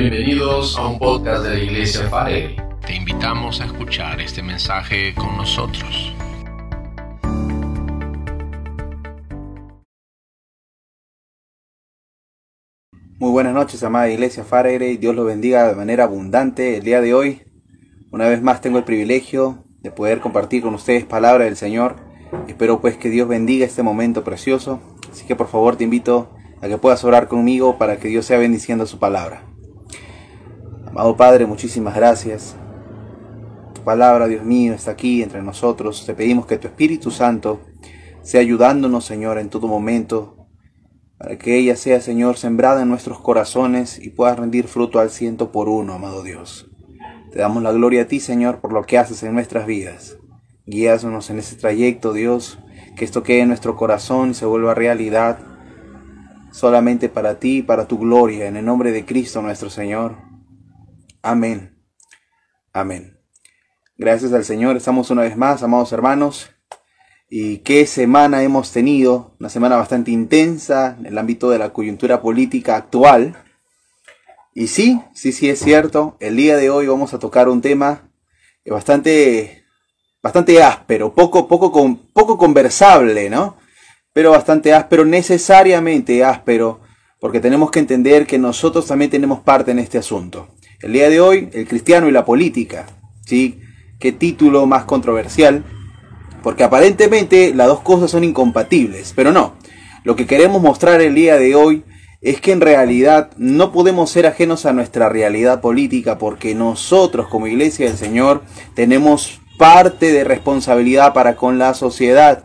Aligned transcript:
Bienvenidos 0.00 0.78
a 0.78 0.86
un 0.86 0.96
podcast 0.96 1.42
de 1.42 1.56
la 1.56 1.58
Iglesia 1.58 2.08
Farelli. 2.08 2.54
Te 2.86 2.94
invitamos 2.94 3.60
a 3.60 3.64
escuchar 3.64 4.20
este 4.20 4.44
mensaje 4.44 5.12
con 5.12 5.36
nosotros. 5.36 6.14
Muy 13.18 13.32
buenas 13.32 13.52
noches, 13.52 13.82
amada 13.82 14.08
Iglesia 14.08 14.44
Farere. 14.44 14.96
Dios 14.98 15.16
los 15.16 15.26
bendiga 15.26 15.66
de 15.66 15.74
manera 15.74 16.04
abundante 16.04 16.76
el 16.76 16.84
día 16.84 17.00
de 17.00 17.14
hoy. 17.14 17.42
Una 18.12 18.28
vez 18.28 18.40
más 18.40 18.60
tengo 18.60 18.78
el 18.78 18.84
privilegio 18.84 19.64
de 19.80 19.90
poder 19.90 20.20
compartir 20.20 20.62
con 20.62 20.74
ustedes 20.74 21.06
palabra 21.06 21.46
del 21.46 21.56
Señor. 21.56 21.96
Espero 22.46 22.80
pues 22.80 22.96
que 22.96 23.10
Dios 23.10 23.26
bendiga 23.26 23.66
este 23.66 23.82
momento 23.82 24.22
precioso. 24.22 24.80
Así 25.10 25.26
que 25.26 25.34
por 25.34 25.48
favor 25.48 25.74
te 25.74 25.82
invito 25.82 26.30
a 26.62 26.68
que 26.68 26.78
puedas 26.78 27.02
orar 27.02 27.26
conmigo 27.26 27.78
para 27.78 27.96
que 27.96 28.06
Dios 28.06 28.26
sea 28.26 28.38
bendiciendo 28.38 28.86
su 28.86 29.00
palabra. 29.00 29.42
Amado 30.98 31.16
Padre, 31.16 31.46
muchísimas 31.46 31.94
gracias. 31.94 32.56
Tu 33.72 33.82
palabra, 33.82 34.26
Dios 34.26 34.44
mío, 34.44 34.74
está 34.74 34.90
aquí 34.90 35.22
entre 35.22 35.40
nosotros. 35.42 36.04
Te 36.04 36.12
pedimos 36.12 36.44
que 36.44 36.58
tu 36.58 36.66
Espíritu 36.66 37.12
Santo 37.12 37.60
sea 38.22 38.40
ayudándonos, 38.40 39.04
Señor, 39.04 39.38
en 39.38 39.48
todo 39.48 39.68
momento 39.68 40.48
para 41.16 41.38
que 41.38 41.56
ella 41.56 41.76
sea, 41.76 42.00
Señor, 42.00 42.36
sembrada 42.36 42.82
en 42.82 42.88
nuestros 42.88 43.20
corazones 43.20 44.04
y 44.04 44.10
pueda 44.10 44.34
rendir 44.34 44.66
fruto 44.66 44.98
al 44.98 45.10
ciento 45.10 45.52
por 45.52 45.68
uno, 45.68 45.92
amado 45.92 46.24
Dios. 46.24 46.68
Te 47.30 47.38
damos 47.38 47.62
la 47.62 47.70
gloria 47.70 48.02
a 48.02 48.06
ti, 48.06 48.18
Señor, 48.18 48.58
por 48.58 48.72
lo 48.72 48.82
que 48.82 48.98
haces 48.98 49.22
en 49.22 49.34
nuestras 49.34 49.66
vidas. 49.66 50.18
Guíanos 50.66 51.30
en 51.30 51.38
ese 51.38 51.54
trayecto, 51.54 52.12
Dios, 52.12 52.58
que 52.96 53.04
esto 53.04 53.22
quede 53.22 53.42
en 53.42 53.48
nuestro 53.48 53.76
corazón 53.76 54.32
y 54.32 54.34
se 54.34 54.46
vuelva 54.46 54.74
realidad 54.74 55.38
solamente 56.50 57.08
para 57.08 57.38
ti 57.38 57.58
y 57.58 57.62
para 57.62 57.86
tu 57.86 58.00
gloria, 58.00 58.48
en 58.48 58.56
el 58.56 58.64
nombre 58.64 58.90
de 58.90 59.04
Cristo 59.04 59.40
nuestro 59.42 59.70
Señor. 59.70 60.27
Amén. 61.22 61.82
Amén. 62.72 63.18
Gracias 63.96 64.32
al 64.32 64.44
Señor, 64.44 64.76
estamos 64.76 65.10
una 65.10 65.22
vez 65.22 65.36
más, 65.36 65.62
amados 65.64 65.92
hermanos, 65.92 66.50
y 67.28 67.58
qué 67.58 67.86
semana 67.86 68.44
hemos 68.44 68.70
tenido, 68.72 69.34
una 69.40 69.48
semana 69.48 69.76
bastante 69.76 70.12
intensa 70.12 70.96
en 70.98 71.06
el 71.06 71.18
ámbito 71.18 71.50
de 71.50 71.58
la 71.58 71.72
coyuntura 71.72 72.22
política 72.22 72.76
actual. 72.76 73.36
Y 74.54 74.68
sí, 74.68 75.02
sí, 75.12 75.32
sí 75.32 75.50
es 75.50 75.58
cierto, 75.58 76.16
el 76.20 76.36
día 76.36 76.56
de 76.56 76.70
hoy 76.70 76.86
vamos 76.86 77.12
a 77.12 77.18
tocar 77.18 77.48
un 77.48 77.60
tema 77.60 78.08
bastante, 78.64 79.64
bastante 80.22 80.62
áspero, 80.62 81.12
poco, 81.12 81.48
poco, 81.48 81.72
poco 82.12 82.38
conversable, 82.38 83.28
¿no? 83.28 83.56
Pero 84.12 84.30
bastante 84.30 84.72
áspero, 84.72 85.04
necesariamente 85.04 86.24
áspero, 86.24 86.80
porque 87.18 87.40
tenemos 87.40 87.70
que 87.70 87.80
entender 87.80 88.26
que 88.26 88.38
nosotros 88.38 88.86
también 88.86 89.10
tenemos 89.10 89.40
parte 89.40 89.72
en 89.72 89.80
este 89.80 89.98
asunto. 89.98 90.48
El 90.80 90.92
día 90.92 91.08
de 91.08 91.20
hoy, 91.20 91.48
el 91.52 91.66
cristiano 91.66 92.08
y 92.08 92.12
la 92.12 92.24
política, 92.24 92.86
¿sí? 93.26 93.60
Qué 93.98 94.12
título 94.12 94.66
más 94.66 94.84
controversial 94.84 95.64
porque 96.42 96.62
aparentemente 96.62 97.52
las 97.52 97.66
dos 97.66 97.80
cosas 97.80 98.10
son 98.10 98.22
incompatibles, 98.22 99.12
pero 99.14 99.32
no. 99.32 99.54
Lo 100.04 100.16
que 100.16 100.26
queremos 100.26 100.62
mostrar 100.62 101.00
el 101.00 101.14
día 101.14 101.36
de 101.36 101.54
hoy 101.54 101.84
es 102.20 102.40
que 102.40 102.52
en 102.52 102.60
realidad 102.60 103.30
no 103.36 103.72
podemos 103.72 104.10
ser 104.10 104.26
ajenos 104.26 104.66
a 104.66 104.72
nuestra 104.72 105.08
realidad 105.08 105.60
política 105.60 106.18
porque 106.18 106.54
nosotros 106.54 107.28
como 107.28 107.46
iglesia 107.46 107.86
del 107.86 107.96
Señor 107.96 108.42
tenemos 108.74 109.40
parte 109.58 110.12
de 110.12 110.24
responsabilidad 110.24 111.12
para 111.12 111.36
con 111.36 111.58
la 111.58 111.74
sociedad. 111.74 112.44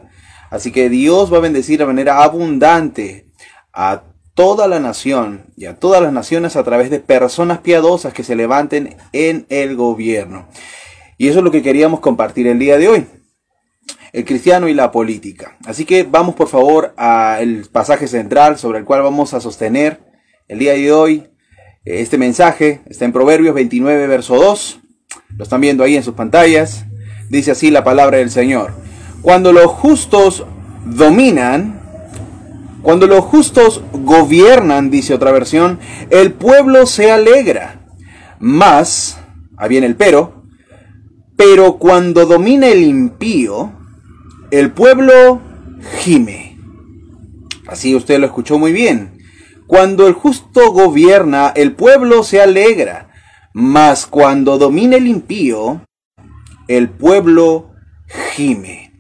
Así 0.50 0.72
que 0.72 0.90
Dios 0.90 1.32
va 1.32 1.38
a 1.38 1.42
bendecir 1.42 1.80
de 1.80 1.86
manera 1.86 2.24
abundante 2.24 3.28
a 3.72 4.04
toda 4.34 4.68
la 4.68 4.80
nación 4.80 5.46
y 5.56 5.66
a 5.66 5.80
todas 5.80 6.02
las 6.02 6.14
naciones 6.14 6.56
a 6.56 6.64
través 6.64 6.90
de 6.90 7.00
personas 7.00 7.60
piadosas 7.60 8.14
que 8.14 8.24
se 8.24 8.36
levanten 8.36 8.98
en 9.12 9.46
el 9.50 9.76
gobierno. 9.76 10.48
Y 11.18 11.28
eso 11.28 11.40
es 11.40 11.46
lo 11.46 11.52
que 11.52 11.62
queríamos 11.62 12.00
compartir 12.00 12.48
el 12.48 12.60
día 12.60 12.78
de 12.78 12.88
hoy 12.88 13.08
el 14.14 14.26
cristiano 14.26 14.68
y 14.68 14.74
la 14.74 14.92
política. 14.92 15.58
Así 15.66 15.86
que 15.86 16.04
vamos 16.04 16.36
por 16.36 16.48
favor 16.48 16.94
al 16.98 17.66
pasaje 17.72 18.08
central 18.08 18.58
sobre 18.60 18.80
el 18.80 18.86
cual 18.86 19.02
vamos 19.02 19.34
a 19.34 19.42
sostener 19.42 20.00
el 20.48 20.60
día 20.60 20.74
de 20.74 20.92
hoy. 20.92 21.30
Este 21.84 22.18
mensaje 22.18 22.82
está 22.86 23.06
en 23.06 23.12
Proverbios 23.12 23.56
29, 23.56 24.08
verso 24.08 24.36
2. 24.36 24.80
Lo 25.36 25.44
están 25.44 25.62
viendo 25.62 25.84
ahí 25.84 25.96
en 25.96 26.04
sus 26.04 26.14
pantallas. 26.14 26.86
Dice 27.30 27.52
así 27.52 27.72
la 27.72 27.84
palabra 27.84 28.20
del 28.20 28.30
Señor. 28.30 28.76
Cuando 29.24 29.52
los 29.52 29.66
justos 29.66 30.46
dominan, 30.86 31.82
cuando 32.84 33.08
los 33.08 33.24
justos 33.24 33.82
gobiernan, 33.94 34.92
dice 34.92 35.14
otra 35.14 35.32
versión, 35.32 35.80
el 36.10 36.34
pueblo 36.34 36.86
se 36.86 37.12
alegra. 37.12 37.80
Más, 38.40 39.20
ahí 39.56 39.70
viene 39.70 39.88
el 39.88 39.96
pero, 39.96 40.44
pero 41.38 41.78
cuando 41.78 42.26
domina 42.26 42.68
el 42.68 42.84
impío, 42.84 43.72
el 44.52 44.72
pueblo 44.72 45.40
gime. 46.00 46.60
Así 47.68 47.96
usted 47.96 48.20
lo 48.20 48.26
escuchó 48.26 48.60
muy 48.60 48.74
bien. 48.74 49.18
Cuando 49.66 50.06
el 50.06 50.14
justo 50.14 50.74
gobierna, 50.74 51.54
el 51.56 51.72
pueblo 51.72 52.24
se 52.24 52.42
alegra. 52.42 53.10
Mas 53.54 54.06
cuando 54.06 54.58
domina 54.58 54.98
el 54.98 55.08
impío, 55.08 55.82
el 56.68 56.90
pueblo 56.90 57.72
gime. 58.36 58.92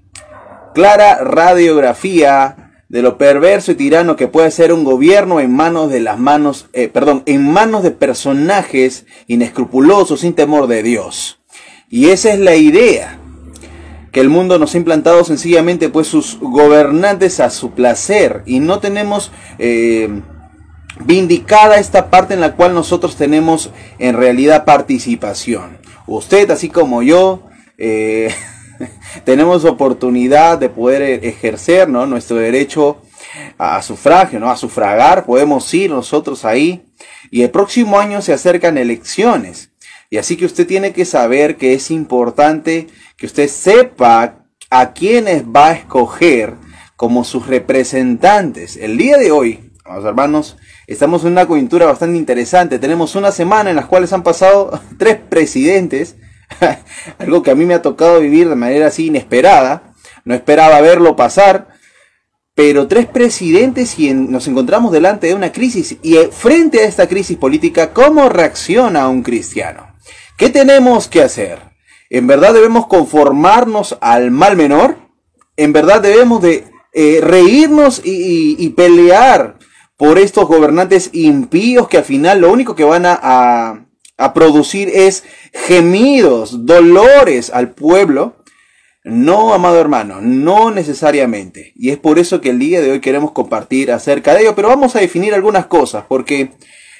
Clara 0.73 1.17
radiografía 1.17 2.62
de 2.93 3.01
lo 3.01 3.17
perverso 3.17 3.71
y 3.71 3.75
tirano 3.75 4.15
que 4.15 4.27
puede 4.27 4.51
ser 4.51 4.71
un 4.71 4.83
gobierno 4.83 5.39
en 5.39 5.51
manos 5.51 5.89
de 5.89 5.99
las 5.99 6.19
manos, 6.19 6.67
eh, 6.73 6.89
perdón, 6.89 7.23
en 7.25 7.51
manos 7.51 7.81
de 7.81 7.89
personajes 7.89 9.07
inescrupulosos 9.25 10.19
sin 10.19 10.33
temor 10.33 10.67
de 10.67 10.83
Dios. 10.83 11.39
Y 11.89 12.09
esa 12.09 12.31
es 12.31 12.39
la 12.39 12.55
idea 12.55 13.17
que 14.11 14.19
el 14.19 14.29
mundo 14.29 14.59
nos 14.59 14.75
ha 14.75 14.77
implantado 14.77 15.23
sencillamente 15.23 15.89
pues 15.89 16.05
sus 16.05 16.37
gobernantes 16.39 17.39
a 17.39 17.49
su 17.49 17.71
placer 17.71 18.43
y 18.45 18.59
no 18.59 18.77
tenemos 18.77 19.31
eh, 19.57 20.21
vindicada 21.03 21.79
esta 21.79 22.11
parte 22.11 22.35
en 22.35 22.41
la 22.41 22.55
cual 22.55 22.75
nosotros 22.75 23.15
tenemos 23.15 23.71
en 23.97 24.15
realidad 24.15 24.65
participación. 24.65 25.79
Usted, 26.05 26.51
así 26.51 26.69
como 26.69 27.01
yo, 27.01 27.41
eh, 27.79 28.29
tenemos 29.25 29.65
oportunidad 29.65 30.57
de 30.57 30.69
poder 30.69 31.23
ejercer 31.25 31.89
¿no? 31.89 32.05
nuestro 32.05 32.37
derecho 32.37 33.01
a 33.57 33.81
sufragio, 33.81 34.39
¿no? 34.39 34.49
a 34.49 34.57
sufragar, 34.57 35.25
podemos 35.25 35.71
ir 35.73 35.91
nosotros 35.91 36.45
ahí. 36.45 36.85
Y 37.31 37.41
el 37.41 37.49
próximo 37.49 37.99
año 37.99 38.21
se 38.21 38.33
acercan 38.33 38.77
elecciones. 38.77 39.71
Y 40.09 40.17
así 40.17 40.37
que 40.37 40.45
usted 40.45 40.67
tiene 40.67 40.93
que 40.93 41.05
saber 41.05 41.57
que 41.57 41.73
es 41.73 41.89
importante 41.89 42.87
que 43.17 43.25
usted 43.25 43.47
sepa 43.47 44.45
a 44.69 44.93
quiénes 44.93 45.43
va 45.43 45.69
a 45.69 45.73
escoger 45.73 46.55
como 46.95 47.23
sus 47.23 47.47
representantes. 47.47 48.77
El 48.77 48.97
día 48.97 49.17
de 49.17 49.31
hoy, 49.31 49.71
hermanos, 49.85 50.57
estamos 50.87 51.23
en 51.23 51.31
una 51.31 51.45
coyuntura 51.45 51.85
bastante 51.85 52.17
interesante. 52.17 52.79
Tenemos 52.79 53.15
una 53.15 53.31
semana 53.31 53.69
en 53.69 53.75
las 53.75 53.87
cuales 53.87 54.13
han 54.13 54.23
pasado 54.23 54.79
tres 54.97 55.17
presidentes, 55.17 56.15
algo 57.19 57.43
que 57.43 57.51
a 57.51 57.55
mí 57.55 57.65
me 57.65 57.73
ha 57.73 57.81
tocado 57.81 58.19
vivir 58.19 58.49
de 58.49 58.55
manera 58.55 58.87
así 58.87 59.07
inesperada. 59.07 59.93
No 60.25 60.33
esperaba 60.33 60.79
verlo 60.81 61.15
pasar, 61.15 61.67
pero 62.55 62.87
tres 62.87 63.07
presidentes 63.07 63.97
y 63.97 64.13
nos 64.13 64.47
encontramos 64.47 64.91
delante 64.91 65.27
de 65.27 65.35
una 65.35 65.51
crisis. 65.51 65.97
Y 66.01 66.17
eh, 66.17 66.29
frente 66.31 66.81
a 66.81 66.85
esta 66.85 67.07
crisis 67.07 67.37
política, 67.37 67.91
¿cómo 67.93 68.29
reacciona 68.29 69.07
un 69.09 69.23
cristiano? 69.23 69.95
¿Qué 70.37 70.49
tenemos 70.49 71.07
que 71.07 71.21
hacer? 71.21 71.59
¿En 72.09 72.27
verdad 72.27 72.53
debemos 72.53 72.87
conformarnos 72.87 73.97
al 74.01 74.31
mal 74.31 74.55
menor? 74.55 74.97
¿En 75.57 75.73
verdad 75.73 76.01
debemos 76.01 76.41
de 76.41 76.65
eh, 76.93 77.19
reírnos 77.21 78.01
y, 78.03 78.69
pelear 78.69 79.57
por 79.97 80.19
estos 80.19 80.47
gobernantes 80.47 81.09
impíos 81.13 81.87
que 81.87 81.97
al 81.97 82.03
final 82.03 82.41
lo 82.41 82.51
único 82.51 82.75
que 82.75 82.83
van 82.83 83.05
a, 83.05 83.19
a 83.21 83.82
producir 84.33 84.89
es 84.93 85.23
gemidos, 85.53 86.65
dolores 86.65 87.49
al 87.49 87.71
pueblo? 87.71 88.37
No, 89.03 89.53
amado 89.53 89.81
hermano, 89.81 90.21
no 90.21 90.71
necesariamente. 90.71 91.73
Y 91.75 91.89
es 91.89 91.97
por 91.97 92.19
eso 92.19 92.39
que 92.39 92.51
el 92.51 92.59
día 92.59 92.79
de 92.79 92.91
hoy 92.91 93.01
queremos 93.01 93.31
compartir 93.31 93.91
acerca 93.91 94.33
de 94.33 94.41
ello, 94.41 94.55
pero 94.55 94.69
vamos 94.69 94.95
a 94.95 94.99
definir 94.99 95.33
algunas 95.33 95.65
cosas, 95.65 96.05
porque 96.07 96.51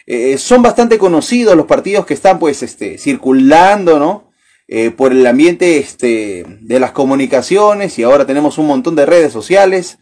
eh, 0.05 0.37
son 0.37 0.61
bastante 0.61 0.97
conocidos 0.97 1.55
los 1.55 1.65
partidos 1.65 2.05
que 2.05 2.13
están 2.13 2.39
pues 2.39 2.61
este, 2.61 2.97
circulando, 2.97 3.99
¿no? 3.99 4.33
Eh, 4.67 4.91
por 4.91 5.11
el 5.11 5.25
ambiente 5.27 5.77
este, 5.77 6.45
de 6.61 6.79
las 6.79 6.91
comunicaciones 6.91 7.99
y 7.99 8.03
ahora 8.03 8.25
tenemos 8.25 8.57
un 8.57 8.67
montón 8.67 8.95
de 8.95 9.05
redes 9.05 9.31
sociales, 9.31 9.99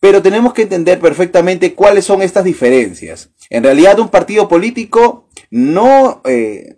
pero 0.00 0.22
tenemos 0.22 0.52
que 0.52 0.62
entender 0.62 1.00
perfectamente 1.00 1.74
cuáles 1.74 2.04
son 2.04 2.22
estas 2.22 2.44
diferencias. 2.44 3.30
En 3.50 3.64
realidad 3.64 3.98
un 3.98 4.08
partido 4.08 4.48
político 4.48 5.28
no, 5.50 6.22
eh, 6.24 6.74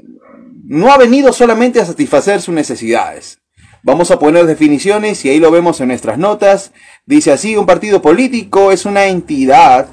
no 0.64 0.92
ha 0.92 0.96
venido 0.96 1.32
solamente 1.32 1.80
a 1.80 1.84
satisfacer 1.84 2.40
sus 2.40 2.54
necesidades. 2.54 3.38
Vamos 3.82 4.10
a 4.10 4.18
poner 4.18 4.46
definiciones 4.46 5.24
y 5.24 5.30
ahí 5.30 5.38
lo 5.38 5.50
vemos 5.50 5.80
en 5.80 5.88
nuestras 5.88 6.18
notas. 6.18 6.72
Dice 7.06 7.32
así, 7.32 7.56
un 7.56 7.66
partido 7.66 8.02
político 8.02 8.72
es 8.72 8.84
una 8.84 9.06
entidad 9.06 9.88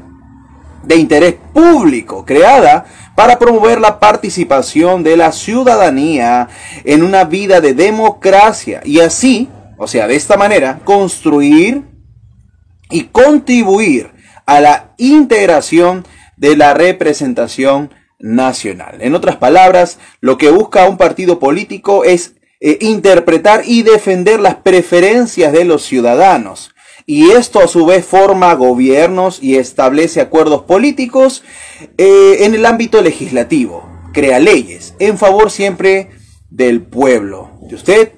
de 0.84 0.96
interés 0.96 1.36
público, 1.54 2.26
creada 2.26 2.86
para 3.16 3.40
promover 3.40 3.82
la 3.82 4.00
participación 4.00 5.04
de 5.04 5.18
la 5.18 5.32
ciudadanía 5.32 6.48
en 6.84 7.04
una 7.04 7.24
vida 7.26 7.60
de 7.62 7.74
democracia 7.74 8.82
y 8.86 9.00
así, 9.00 9.50
o 9.78 9.88
sea, 9.88 10.08
de 10.08 10.16
esta 10.16 10.38
manera, 10.38 10.80
construir 10.84 11.84
y 12.90 13.04
contribuir 13.06 14.12
a 14.46 14.62
la 14.62 14.94
integración 14.98 16.06
de 16.38 16.56
la 16.56 16.74
representación 16.74 17.92
nacional. 18.20 18.98
En 19.02 19.16
otras 19.16 19.36
palabras, 19.36 20.00
lo 20.22 20.38
que 20.38 20.50
busca 20.50 20.88
un 20.88 20.98
partido 20.98 21.40
político 21.40 22.04
es 22.04 22.36
eh, 22.60 22.78
interpretar 22.82 23.62
y 23.66 23.84
defender 23.84 24.40
las 24.40 24.56
preferencias 24.56 25.54
de 25.54 25.66
los 25.66 25.84
ciudadanos. 25.84 26.72
Y 27.06 27.32
esto 27.32 27.60
a 27.60 27.68
su 27.68 27.86
vez 27.86 28.06
forma 28.06 28.54
gobiernos 28.56 29.42
y 29.42 29.58
establece 29.58 30.20
acuerdos 30.20 30.64
políticos 30.64 31.44
eh, 31.98 32.38
en 32.42 32.56
el 32.56 32.66
ámbito 32.66 33.02
legislativo. 33.02 33.88
Crea 34.14 34.40
leyes 34.40 34.96
en 35.00 35.18
favor 35.18 35.52
siempre 35.52 36.10
del 36.50 36.82
pueblo, 36.82 37.52
de 37.62 37.76
usted 37.76 38.14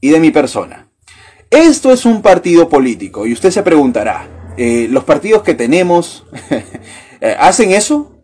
y 0.00 0.10
de 0.10 0.20
mi 0.20 0.30
persona. 0.30 0.91
Esto 1.52 1.92
es 1.92 2.04
un 2.04 2.22
partido 2.22 2.68
político 2.68 3.26
y 3.26 3.32
usted 3.32 3.50
se 3.50 3.62
preguntará, 3.62 4.26
eh, 4.56 4.88
¿los 4.90 5.04
partidos 5.04 5.42
que 5.42 5.54
tenemos 5.54 6.26
hacen 7.38 7.70
eso? 7.70 8.18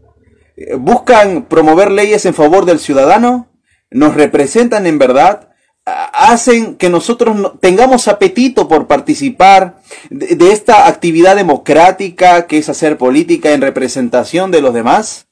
¿Buscan 0.79 1.45
promover 1.45 1.93
leyes 1.93 2.27
en 2.27 2.35
favor 2.35 2.65
del 2.65 2.81
ciudadano? 2.81 3.49
nos 3.91 4.15
representan 4.15 4.87
en 4.87 4.99
verdad, 4.99 5.49
hacen 5.85 6.77
que 6.77 6.91
nosotros 6.91 7.53
tengamos 7.61 8.09
apetito 8.09 8.69
por 8.69 8.87
participar 8.87 9.81
de, 10.11 10.53
esta 10.53 10.87
actividad 10.87 11.37
democrática 11.37 12.47
que 12.47 12.59
es 12.59 12.69
hacer 12.69 12.99
política 12.99 13.53
en 13.53 13.63
representación 13.63 14.51
de 14.51 14.61
los 14.61 14.75
demás? 14.75 15.29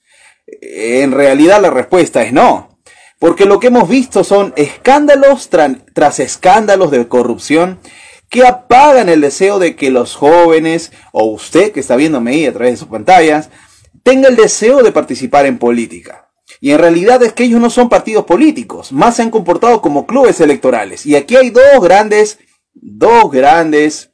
En 0.46 1.12
realidad 1.12 1.60
la 1.60 1.70
respuesta 1.70 2.22
es 2.22 2.32
no. 2.32 2.75
Porque 3.18 3.46
lo 3.46 3.60
que 3.60 3.68
hemos 3.68 3.88
visto 3.88 4.24
son 4.24 4.52
escándalos 4.56 5.48
tras 5.48 6.20
escándalos 6.20 6.90
de 6.90 7.08
corrupción 7.08 7.78
que 8.28 8.46
apagan 8.46 9.08
el 9.08 9.20
deseo 9.20 9.58
de 9.58 9.76
que 9.76 9.90
los 9.90 10.14
jóvenes, 10.16 10.92
o 11.12 11.24
usted 11.26 11.72
que 11.72 11.80
está 11.80 11.96
viéndome 11.96 12.32
ahí 12.32 12.46
a 12.46 12.52
través 12.52 12.74
de 12.74 12.78
sus 12.78 12.88
pantallas, 12.88 13.50
tenga 14.02 14.28
el 14.28 14.36
deseo 14.36 14.82
de 14.82 14.92
participar 14.92 15.46
en 15.46 15.58
política. 15.58 16.28
Y 16.60 16.72
en 16.72 16.78
realidad 16.78 17.22
es 17.22 17.32
que 17.32 17.44
ellos 17.44 17.60
no 17.60 17.70
son 17.70 17.88
partidos 17.88 18.24
políticos, 18.24 18.92
más 18.92 19.16
se 19.16 19.22
han 19.22 19.30
comportado 19.30 19.80
como 19.80 20.06
clubes 20.06 20.40
electorales. 20.40 21.06
Y 21.06 21.16
aquí 21.16 21.36
hay 21.36 21.50
dos 21.50 21.80
grandes, 21.82 22.38
dos 22.74 23.30
grandes 23.30 24.10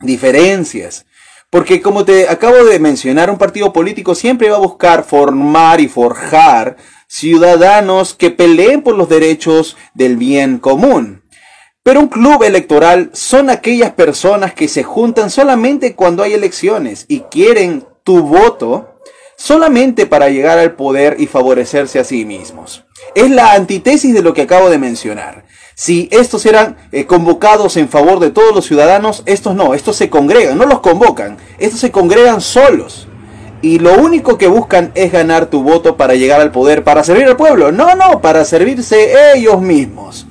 diferencias. 0.00 1.06
Porque 1.50 1.80
como 1.80 2.04
te 2.04 2.28
acabo 2.28 2.64
de 2.64 2.78
mencionar, 2.78 3.30
un 3.30 3.38
partido 3.38 3.72
político 3.72 4.14
siempre 4.14 4.50
va 4.50 4.56
a 4.56 4.60
buscar 4.60 5.04
formar 5.04 5.80
y 5.80 5.88
forjar 5.88 6.76
ciudadanos 7.08 8.14
que 8.14 8.30
peleen 8.30 8.82
por 8.82 8.94
los 8.94 9.08
derechos 9.08 9.76
del 9.94 10.16
bien 10.16 10.58
común. 10.58 11.22
Pero 11.82 12.00
un 12.00 12.08
club 12.08 12.42
electoral 12.42 13.10
son 13.14 13.48
aquellas 13.48 13.92
personas 13.92 14.52
que 14.52 14.68
se 14.68 14.84
juntan 14.84 15.30
solamente 15.30 15.94
cuando 15.94 16.22
hay 16.22 16.34
elecciones 16.34 17.06
y 17.08 17.20
quieren 17.20 17.86
tu 18.04 18.22
voto 18.22 19.00
solamente 19.36 20.04
para 20.04 20.28
llegar 20.28 20.58
al 20.58 20.74
poder 20.74 21.16
y 21.18 21.26
favorecerse 21.26 21.98
a 21.98 22.04
sí 22.04 22.24
mismos. 22.26 22.84
Es 23.14 23.30
la 23.30 23.54
antítesis 23.54 24.12
de 24.12 24.20
lo 24.20 24.34
que 24.34 24.42
acabo 24.42 24.68
de 24.68 24.78
mencionar. 24.78 25.44
Si 25.74 26.08
estos 26.10 26.44
eran 26.44 26.76
eh, 26.90 27.06
convocados 27.06 27.76
en 27.76 27.88
favor 27.88 28.18
de 28.18 28.30
todos 28.30 28.54
los 28.54 28.66
ciudadanos, 28.66 29.22
estos 29.26 29.54
no, 29.54 29.74
estos 29.74 29.96
se 29.96 30.10
congregan, 30.10 30.58
no 30.58 30.66
los 30.66 30.80
convocan, 30.80 31.38
estos 31.58 31.80
se 31.80 31.92
congregan 31.92 32.40
solos. 32.40 33.08
Y 33.60 33.80
lo 33.80 33.94
único 33.94 34.38
que 34.38 34.46
buscan 34.46 34.92
es 34.94 35.12
ganar 35.12 35.46
tu 35.46 35.62
voto 35.62 35.96
para 35.96 36.14
llegar 36.14 36.40
al 36.40 36.52
poder, 36.52 36.84
para 36.84 37.02
servir 37.02 37.26
al 37.26 37.36
pueblo. 37.36 37.72
No, 37.72 37.94
no, 37.96 38.20
para 38.20 38.44
servirse 38.44 39.34
ellos 39.34 39.60
mismos. 39.60 40.26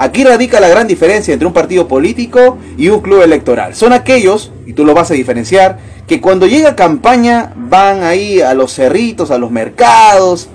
Aquí 0.00 0.22
radica 0.22 0.60
la 0.60 0.68
gran 0.68 0.86
diferencia 0.86 1.32
entre 1.32 1.48
un 1.48 1.52
partido 1.52 1.88
político 1.88 2.56
y 2.76 2.88
un 2.88 3.00
club 3.00 3.22
electoral. 3.22 3.74
Son 3.74 3.92
aquellos, 3.92 4.52
y 4.64 4.72
tú 4.72 4.84
lo 4.84 4.94
vas 4.94 5.10
a 5.10 5.14
diferenciar, 5.14 5.78
que 6.06 6.20
cuando 6.20 6.46
llega 6.46 6.76
campaña 6.76 7.52
van 7.56 8.04
ahí 8.04 8.40
a 8.40 8.54
los 8.54 8.72
cerritos, 8.72 9.32
a 9.32 9.38
los 9.38 9.50
mercados, 9.50 10.48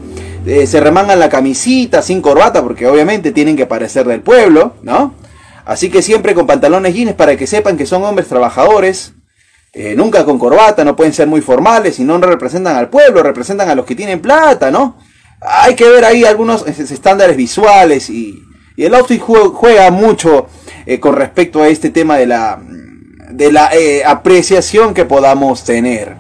eh, 0.46 0.66
se 0.66 0.80
remangan 0.80 1.20
la 1.20 1.28
camisita 1.28 2.02
sin 2.02 2.22
corbata 2.22 2.64
porque 2.64 2.88
obviamente 2.88 3.32
tienen 3.32 3.58
que 3.58 3.66
parecer 3.66 4.08
del 4.08 4.22
pueblo, 4.22 4.76
¿no? 4.82 5.14
Así 5.66 5.90
que 5.90 6.02
siempre 6.02 6.34
con 6.34 6.48
pantalones 6.48 6.94
jeans 6.94 7.14
para 7.14 7.36
que 7.36 7.46
sepan 7.46 7.76
que 7.76 7.86
son 7.86 8.04
hombres 8.04 8.28
trabajadores, 8.28 9.14
eh, 9.76 9.96
nunca 9.96 10.24
con 10.24 10.38
corbata, 10.38 10.86
no 10.86 10.96
pueden 10.96 11.14
ser 11.14 11.28
muy 11.28 11.42
formales 11.42 11.98
y 11.98 12.04
no 12.04 12.20
representan 12.20 12.76
al 12.76 12.90
pueblo, 12.90 13.24
representan 13.24 13.70
a 13.70 13.76
los 13.76 13.88
que 13.88 13.96
tienen 13.96 14.22
plata, 14.22 14.70
¿no? 14.70 14.98
Hay 15.42 15.76
que 15.76 15.90
ver 15.90 16.06
ahí 16.06 16.24
algunos 16.24 16.68
estándares 16.68 17.36
visuales 17.36 18.10
y, 18.10 18.40
el 18.78 18.96
outfit 18.96 19.22
juega 19.22 19.92
mucho 19.92 20.48
eh, 20.88 21.00
con 21.00 21.16
respecto 21.16 21.62
a 21.62 21.68
este 21.68 21.92
tema 21.92 22.18
de 22.18 22.26
la 22.26 22.60
de 23.30 23.52
la 23.52 23.70
eh, 23.74 24.04
apreciación 24.04 24.94
que 24.94 25.06
podamos 25.06 25.64
tener. 25.64 26.16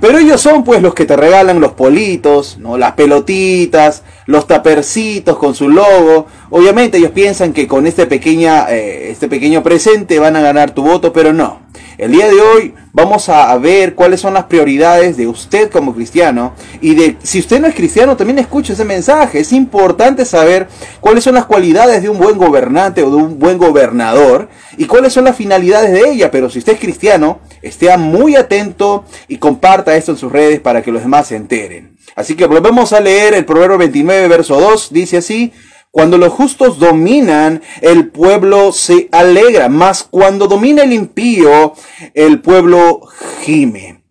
Pero 0.00 0.18
ellos 0.18 0.40
son 0.40 0.62
pues 0.64 0.82
los 0.82 0.94
que 0.94 1.06
te 1.06 1.16
regalan 1.16 1.60
los 1.60 1.72
politos, 1.72 2.58
¿no? 2.58 2.76
las 2.76 2.92
pelotitas, 2.92 4.02
los 4.26 4.46
tapercitos 4.46 5.38
con 5.38 5.54
su 5.54 5.68
logo. 5.68 6.26
Obviamente 6.50 6.98
ellos 6.98 7.12
piensan 7.12 7.52
que 7.52 7.66
con 7.66 7.86
este, 7.86 8.06
pequeña, 8.06 8.70
este 8.70 9.28
pequeño 9.28 9.62
presente 9.62 10.18
van 10.18 10.36
a 10.36 10.42
ganar 10.42 10.72
tu 10.72 10.82
voto, 10.82 11.12
pero 11.12 11.32
no. 11.32 11.65
El 11.98 12.12
día 12.12 12.28
de 12.28 12.40
hoy 12.40 12.74
vamos 12.92 13.28
a 13.28 13.56
ver 13.58 13.94
cuáles 13.94 14.20
son 14.20 14.34
las 14.34 14.44
prioridades 14.44 15.16
de 15.16 15.26
usted 15.26 15.70
como 15.70 15.94
cristiano 15.94 16.54
y 16.80 16.94
de 16.94 17.16
si 17.22 17.38
usted 17.38 17.60
no 17.60 17.66
es 17.66 17.74
cristiano 17.74 18.16
también 18.16 18.38
escuche 18.38 18.74
ese 18.74 18.84
mensaje. 18.84 19.40
Es 19.40 19.52
importante 19.52 20.24
saber 20.24 20.68
cuáles 21.00 21.24
son 21.24 21.34
las 21.34 21.46
cualidades 21.46 22.02
de 22.02 22.08
un 22.08 22.18
buen 22.18 22.36
gobernante 22.36 23.02
o 23.02 23.10
de 23.10 23.16
un 23.16 23.38
buen 23.38 23.58
gobernador 23.58 24.48
y 24.76 24.86
cuáles 24.86 25.12
son 25.12 25.24
las 25.24 25.36
finalidades 25.36 25.92
de 25.92 26.10
ella. 26.10 26.30
Pero 26.30 26.50
si 26.50 26.58
usted 26.58 26.74
es 26.74 26.80
cristiano, 26.80 27.40
esté 27.62 27.96
muy 27.96 28.36
atento 28.36 29.04
y 29.28 29.38
comparta 29.38 29.96
esto 29.96 30.12
en 30.12 30.18
sus 30.18 30.32
redes 30.32 30.60
para 30.60 30.82
que 30.82 30.92
los 30.92 31.02
demás 31.02 31.28
se 31.28 31.36
enteren. 31.36 31.96
Así 32.14 32.34
que 32.34 32.46
volvemos 32.46 32.92
a 32.92 33.00
leer 33.00 33.34
el 33.34 33.44
Proverbio 33.44 33.78
29, 33.78 34.28
verso 34.28 34.60
2. 34.60 34.92
Dice 34.92 35.18
así, 35.18 35.52
cuando 35.96 36.18
los 36.18 36.30
justos 36.30 36.78
dominan, 36.78 37.62
el 37.80 38.10
pueblo 38.10 38.70
se 38.72 39.08
alegra, 39.12 39.70
mas 39.70 40.02
cuando 40.04 40.46
domina 40.46 40.82
el 40.82 40.92
impío, 40.92 41.72
el 42.12 42.42
pueblo 42.42 43.00
gime. 43.40 44.04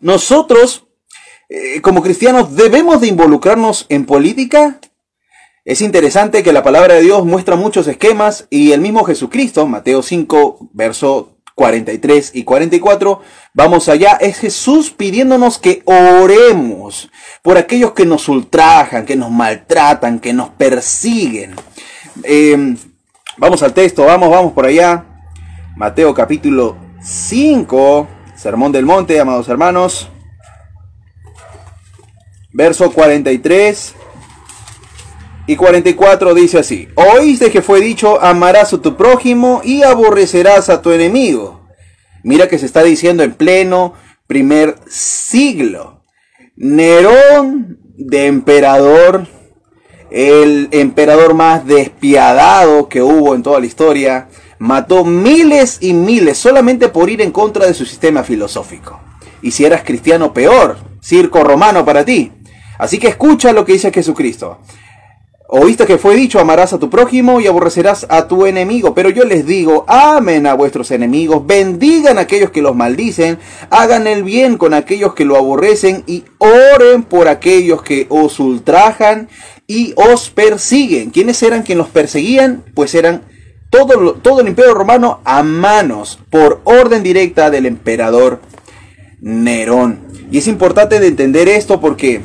Nosotros, 0.00 0.86
eh, 1.50 1.82
como 1.82 2.02
cristianos, 2.02 2.56
debemos 2.56 3.02
de 3.02 3.08
involucrarnos 3.08 3.84
en 3.90 4.06
política. 4.06 4.80
Es 5.66 5.82
interesante 5.82 6.42
que 6.42 6.54
la 6.54 6.62
palabra 6.62 6.94
de 6.94 7.02
Dios 7.02 7.26
muestra 7.26 7.54
muchos 7.54 7.86
esquemas 7.86 8.46
y 8.48 8.72
el 8.72 8.80
mismo 8.80 9.04
Jesucristo, 9.04 9.66
Mateo 9.66 10.00
5, 10.00 10.70
verso 10.72 11.29
43 11.60 12.30
y 12.36 12.44
44, 12.44 13.20
vamos 13.52 13.90
allá, 13.90 14.12
es 14.18 14.38
Jesús 14.38 14.90
pidiéndonos 14.90 15.58
que 15.58 15.82
oremos 15.84 17.10
por 17.42 17.58
aquellos 17.58 17.92
que 17.92 18.06
nos 18.06 18.30
ultrajan, 18.30 19.04
que 19.04 19.14
nos 19.14 19.30
maltratan, 19.30 20.20
que 20.20 20.32
nos 20.32 20.48
persiguen. 20.48 21.54
Em, 22.22 22.78
vamos 23.36 23.62
al 23.62 23.74
texto, 23.74 24.06
vamos, 24.06 24.30
vamos 24.30 24.54
por 24.54 24.64
allá. 24.64 25.04
Mateo 25.76 26.14
capítulo 26.14 26.78
5, 27.02 28.08
Sermón 28.36 28.72
del 28.72 28.86
Monte, 28.86 29.20
amados 29.20 29.46
hermanos. 29.50 30.08
Verso 32.54 32.90
43 32.90 33.96
y 35.46 35.56
44 35.56 36.34
dice 36.34 36.58
así, 36.58 36.88
oíste 36.94 37.50
que 37.50 37.62
fue 37.62 37.80
dicho, 37.80 38.20
amarás 38.20 38.72
a 38.72 38.80
tu 38.80 38.96
prójimo 38.96 39.60
y 39.64 39.82
aborrecerás 39.82 40.68
a 40.68 40.82
tu 40.82 40.92
enemigo. 40.92 41.60
Mira 42.22 42.48
que 42.48 42.58
se 42.58 42.66
está 42.66 42.82
diciendo 42.82 43.22
en 43.22 43.32
pleno 43.32 43.94
primer 44.26 44.76
siglo. 44.86 46.04
Nerón 46.56 47.78
de 47.96 48.26
emperador, 48.26 49.26
el 50.10 50.68
emperador 50.70 51.34
más 51.34 51.66
despiadado 51.66 52.88
que 52.88 53.02
hubo 53.02 53.34
en 53.34 53.42
toda 53.42 53.60
la 53.60 53.66
historia, 53.66 54.28
mató 54.58 55.04
miles 55.04 55.78
y 55.80 55.94
miles 55.94 56.38
solamente 56.38 56.88
por 56.88 57.08
ir 57.10 57.22
en 57.22 57.32
contra 57.32 57.66
de 57.66 57.74
su 57.74 57.86
sistema 57.86 58.22
filosófico. 58.22 59.00
Y 59.42 59.52
si 59.52 59.64
eras 59.64 59.82
cristiano, 59.84 60.34
peor, 60.34 60.76
circo 61.02 61.42
romano 61.42 61.84
para 61.84 62.04
ti. 62.04 62.30
Así 62.78 62.98
que 62.98 63.08
escucha 63.08 63.52
lo 63.52 63.64
que 63.64 63.72
dice 63.72 63.90
Jesucristo. 63.90 64.60
Oíste 65.52 65.84
que 65.84 65.98
fue 65.98 66.14
dicho, 66.14 66.38
amarás 66.38 66.72
a 66.72 66.78
tu 66.78 66.88
prójimo 66.90 67.40
y 67.40 67.48
aborrecerás 67.48 68.06
a 68.08 68.28
tu 68.28 68.46
enemigo. 68.46 68.94
Pero 68.94 69.10
yo 69.10 69.24
les 69.24 69.44
digo, 69.44 69.84
amen 69.88 70.46
a 70.46 70.54
vuestros 70.54 70.92
enemigos, 70.92 71.44
bendigan 71.44 72.18
a 72.18 72.20
aquellos 72.20 72.52
que 72.52 72.62
los 72.62 72.76
maldicen, 72.76 73.36
hagan 73.68 74.06
el 74.06 74.22
bien 74.22 74.56
con 74.56 74.74
aquellos 74.74 75.12
que 75.14 75.24
lo 75.24 75.36
aborrecen 75.36 76.04
y 76.06 76.22
oren 76.38 77.02
por 77.02 77.26
aquellos 77.26 77.82
que 77.82 78.06
os 78.10 78.38
ultrajan 78.38 79.28
y 79.66 79.92
os 79.96 80.30
persiguen. 80.30 81.10
¿Quiénes 81.10 81.42
eran 81.42 81.64
quienes 81.64 81.84
los 81.84 81.92
perseguían? 81.92 82.62
Pues 82.72 82.94
eran 82.94 83.22
todo, 83.70 84.12
todo 84.22 84.42
el 84.42 84.46
imperio 84.46 84.72
romano 84.72 85.20
a 85.24 85.42
manos, 85.42 86.20
por 86.30 86.60
orden 86.62 87.02
directa 87.02 87.50
del 87.50 87.66
emperador 87.66 88.40
Nerón. 89.20 89.98
Y 90.30 90.38
es 90.38 90.46
importante 90.46 91.00
de 91.00 91.08
entender 91.08 91.48
esto 91.48 91.80
porque 91.80 92.20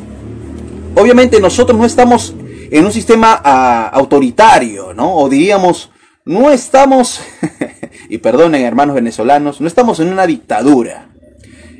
obviamente 0.95 1.39
nosotros 1.39 1.79
no 1.79 1.87
estamos 1.87 2.35
en 2.71 2.85
un 2.85 2.91
sistema 2.91 3.41
ah, 3.43 3.89
autoritario, 3.93 4.93
¿no? 4.93 5.15
O 5.15 5.29
diríamos, 5.29 5.89
no 6.25 6.51
estamos, 6.51 7.21
y 8.09 8.17
perdonen 8.17 8.63
hermanos 8.63 8.95
venezolanos, 8.95 9.61
no 9.61 9.67
estamos 9.67 9.99
en 9.99 10.11
una 10.11 10.25
dictadura. 10.25 11.09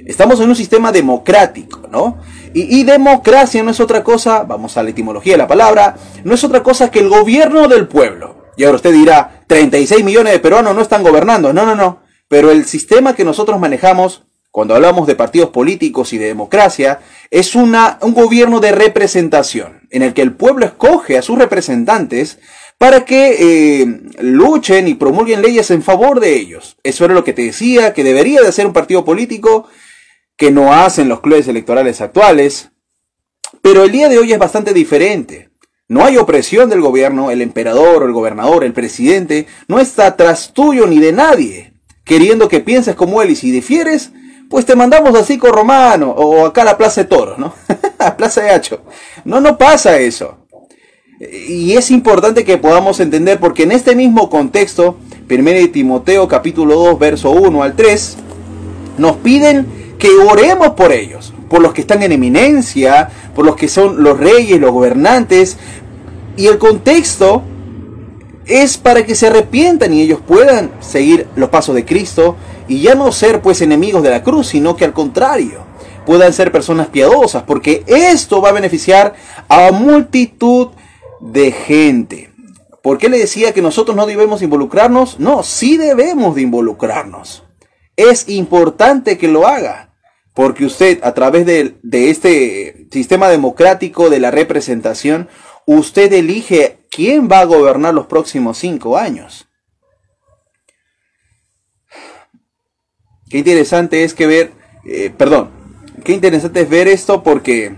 Estamos 0.06 0.40
en 0.40 0.50
un 0.50 0.56
sistema 0.56 0.92
democrático, 0.92 1.88
¿no? 1.90 2.20
Y, 2.54 2.80
y, 2.80 2.84
democracia 2.84 3.64
no 3.64 3.72
es 3.72 3.80
otra 3.80 4.04
cosa, 4.04 4.44
vamos 4.44 4.78
a 4.78 4.84
la 4.84 4.92
etimología 4.92 5.34
de 5.34 5.40
la 5.40 5.48
palabra, 5.48 5.96
no 6.24 6.36
es 6.36 6.44
otra 6.44 6.62
cosa 6.62 6.92
que 6.92 7.00
el 7.00 7.10
gobierno 7.10 7.68
del 7.68 7.88
pueblo. 7.88 8.46
Y 8.56 8.64
ahora 8.64 8.78
usted 8.78 8.94
dirá, 8.94 9.44
36 9.48 10.06
millones 10.06 10.32
de 10.32 10.40
peruanos 10.40 10.76
no 10.76 10.82
están 10.82 11.04
gobernando. 11.04 11.52
No, 11.52 11.66
no, 11.66 11.76
no. 11.76 12.00
Pero 12.30 12.52
el 12.52 12.66
sistema 12.66 13.14
que 13.14 13.26
nosotros 13.26 13.60
manejamos 13.60 14.26
cuando 14.56 14.74
hablamos 14.74 15.06
de 15.06 15.16
partidos 15.16 15.50
políticos 15.50 16.14
y 16.14 16.18
de 16.18 16.28
democracia, 16.28 17.02
es 17.30 17.56
una, 17.56 17.98
un 18.00 18.14
gobierno 18.14 18.62
de 18.62 18.72
representación, 18.72 19.82
en 19.96 20.04
el 20.04 20.14
que 20.14 20.22
el 20.22 20.34
pueblo 20.34 20.66
escoge 20.66 21.18
a 21.18 21.22
sus 21.22 21.38
representantes 21.38 22.38
para 22.78 23.06
que 23.06 23.80
eh, 23.80 24.02
luchen 24.20 24.90
y 24.90 24.96
promulguen 24.96 25.42
leyes 25.42 25.72
en 25.72 25.82
favor 25.82 26.20
de 26.20 26.36
ellos. 26.36 26.76
Eso 26.84 27.06
era 27.06 27.14
lo 27.14 27.24
que 27.24 27.32
te 27.32 27.44
decía, 27.44 27.94
que 27.94 28.04
debería 28.04 28.42
de 28.42 28.52
ser 28.52 28.68
un 28.68 28.74
partido 28.74 29.06
político, 29.06 29.70
que 30.36 30.52
no 30.52 30.74
hacen 30.74 31.08
los 31.08 31.22
clubes 31.22 31.48
electorales 31.48 32.02
actuales. 32.02 32.72
Pero 33.62 33.86
el 33.86 33.92
día 33.94 34.10
de 34.10 34.18
hoy 34.18 34.34
es 34.34 34.38
bastante 34.38 34.74
diferente. 34.74 35.50
No 35.88 36.04
hay 36.04 36.18
opresión 36.18 36.70
del 36.70 36.82
gobierno, 36.82 37.32
el 37.32 37.42
emperador 37.42 38.04
el 38.04 38.12
gobernador, 38.12 38.66
el 38.66 38.74
presidente, 38.74 39.48
no 39.70 39.80
está 39.80 40.18
tras 40.18 40.52
tuyo 40.52 40.88
ni 40.88 41.00
de 41.00 41.14
nadie, 41.14 41.74
queriendo 42.04 42.50
que 42.50 42.60
pienses 42.60 42.96
como 42.96 43.22
él 43.22 43.30
y 43.30 43.38
si 43.38 43.50
difieres, 43.50 44.12
pues 44.50 44.66
te 44.66 44.76
mandamos 44.76 45.16
a 45.16 45.24
Cico 45.24 45.52
Romano 45.52 46.12
o 46.12 46.46
acá 46.46 46.62
a 46.62 46.66
la 46.66 46.78
Plaza 46.78 47.02
de 47.02 47.08
Toros, 47.08 47.38
¿no? 47.38 47.54
a 48.00 48.16
Plaza 48.16 48.42
de 48.42 48.52
Hacho. 48.52 48.82
No, 49.24 49.40
no 49.42 49.58
pasa 49.58 49.98
eso. 49.98 50.38
Y 51.20 51.74
es 51.74 51.92
importante 51.92 52.44
que 52.44 52.58
podamos 52.58 53.00
entender 53.00 53.40
porque 53.40 53.64
en 53.64 53.72
este 53.72 53.96
mismo 53.96 54.30
contexto, 54.30 54.98
1 55.30 55.72
Timoteo 55.72 56.28
capítulo 56.28 56.76
2 56.76 57.00
verso 57.00 57.32
1 57.32 57.64
al 57.64 57.76
3, 57.76 58.18
nos 58.98 59.18
piden 59.18 59.66
que 59.98 60.10
oremos 60.10 60.72
por 60.72 60.92
ellos, 60.92 61.34
por 61.50 61.62
los 61.62 61.74
que 61.74 61.82
están 61.82 62.04
en 62.04 62.12
eminencia, 62.12 63.10
por 63.34 63.46
los 63.46 63.56
que 63.56 63.70
son 63.70 64.04
los 64.04 64.20
reyes, 64.20 64.60
los 64.60 64.72
gobernantes. 64.72 65.58
Y 66.38 66.48
el 66.48 66.58
contexto 66.58 67.44
es 68.46 68.78
para 68.78 69.06
que 69.06 69.16
se 69.16 69.28
arrepientan 69.28 69.94
y 69.94 70.02
ellos 70.02 70.20
puedan 70.26 70.72
seguir 70.82 71.28
los 71.36 71.50
pasos 71.50 71.76
de 71.76 71.86
Cristo 71.86 72.36
y 72.68 72.82
ya 72.82 72.96
no 72.96 73.12
ser 73.12 73.42
pues 73.42 73.62
enemigos 73.62 74.04
de 74.04 74.10
la 74.10 74.24
cruz, 74.24 74.48
sino 74.48 74.76
que 74.76 74.86
al 74.86 74.94
contrario, 74.94 75.66
puedan 76.06 76.34
ser 76.34 76.52
personas 76.52 76.88
piadosas, 76.88 77.44
porque 77.44 77.84
esto 77.88 78.42
va 78.42 78.50
a 78.50 78.54
beneficiar 78.54 79.16
a 79.50 79.72
multitud 79.72 80.70
de 81.20 81.52
gente. 81.52 82.32
¿Por 82.82 82.98
qué 82.98 83.10
le 83.10 83.18
decía 83.18 83.54
que 83.54 83.64
nosotros 83.64 83.98
no 83.98 84.06
debemos 84.06 84.42
involucrarnos? 84.42 85.20
No, 85.20 85.42
sí 85.42 85.78
debemos 85.78 86.36
de 86.36 86.44
involucrarnos. 86.44 87.44
Es 87.96 88.30
importante 88.30 89.18
que 89.18 89.28
lo 89.28 89.48
haga, 89.48 89.96
porque 90.34 90.66
usted 90.66 91.00
a 91.02 91.14
través 91.14 91.46
de, 91.46 91.78
de 91.82 92.10
este 92.12 92.88
sistema 92.92 93.30
democrático 93.30 94.10
de 94.10 94.20
la 94.20 94.30
representación, 94.30 95.30
usted 95.66 96.14
elige 96.14 96.78
quién 96.92 97.28
va 97.32 97.40
a 97.40 97.46
gobernar 97.46 97.94
los 97.94 98.06
próximos 98.06 98.60
cinco 98.60 98.98
años. 98.98 99.48
Qué 103.36 103.40
interesante 103.40 104.06
es 104.06 104.14
que 104.14 104.28
ver, 104.28 104.54
eh, 104.86 105.10
perdón, 105.10 105.50
qué 106.06 106.14
interesante 106.14 106.62
es 106.62 106.70
ver 106.70 106.88
esto 106.88 107.22
porque 107.22 107.76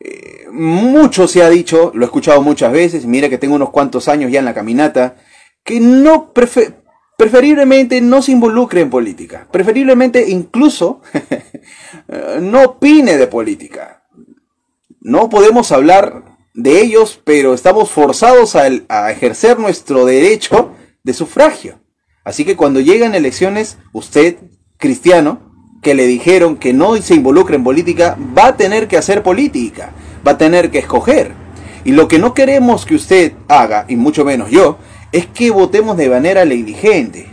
eh, 0.00 0.46
mucho 0.50 1.28
se 1.28 1.42
ha 1.42 1.50
dicho, 1.50 1.92
lo 1.94 2.00
he 2.00 2.06
escuchado 2.06 2.40
muchas 2.40 2.72
veces, 2.72 3.04
mira 3.04 3.28
que 3.28 3.36
tengo 3.36 3.54
unos 3.56 3.68
cuantos 3.68 4.08
años 4.08 4.32
ya 4.32 4.38
en 4.38 4.46
la 4.46 4.54
caminata, 4.54 5.16
que 5.62 5.78
no 5.78 6.32
preferiblemente 6.32 8.00
no 8.00 8.22
se 8.22 8.32
involucre 8.32 8.80
en 8.80 8.88
política, 8.88 9.46
preferiblemente 9.52 10.30
incluso 10.30 11.02
no 12.40 12.62
opine 12.62 13.18
de 13.18 13.26
política. 13.26 14.04
No 15.02 15.28
podemos 15.28 15.70
hablar 15.70 16.24
de 16.54 16.80
ellos, 16.80 17.20
pero 17.24 17.52
estamos 17.52 17.90
forzados 17.90 18.56
a 18.56 19.12
ejercer 19.12 19.58
nuestro 19.58 20.06
derecho 20.06 20.72
de 21.02 21.12
sufragio. 21.12 21.78
Así 22.30 22.44
que 22.44 22.54
cuando 22.54 22.78
llegan 22.78 23.16
elecciones, 23.16 23.78
usted, 23.92 24.36
cristiano, 24.76 25.40
que 25.82 25.94
le 25.94 26.06
dijeron 26.06 26.58
que 26.58 26.72
no 26.72 26.96
se 26.98 27.16
involucre 27.16 27.56
en 27.56 27.64
política, 27.64 28.16
va 28.38 28.46
a 28.46 28.56
tener 28.56 28.86
que 28.86 28.96
hacer 28.96 29.24
política, 29.24 29.90
va 30.24 30.32
a 30.32 30.38
tener 30.38 30.70
que 30.70 30.78
escoger. 30.78 31.32
Y 31.84 31.90
lo 31.90 32.06
que 32.06 32.20
no 32.20 32.32
queremos 32.32 32.86
que 32.86 32.94
usted 32.94 33.32
haga, 33.48 33.84
y 33.88 33.96
mucho 33.96 34.24
menos 34.24 34.48
yo, 34.48 34.78
es 35.10 35.26
que 35.26 35.50
votemos 35.50 35.96
de 35.96 36.08
manera 36.08 36.44
negligente. 36.44 37.28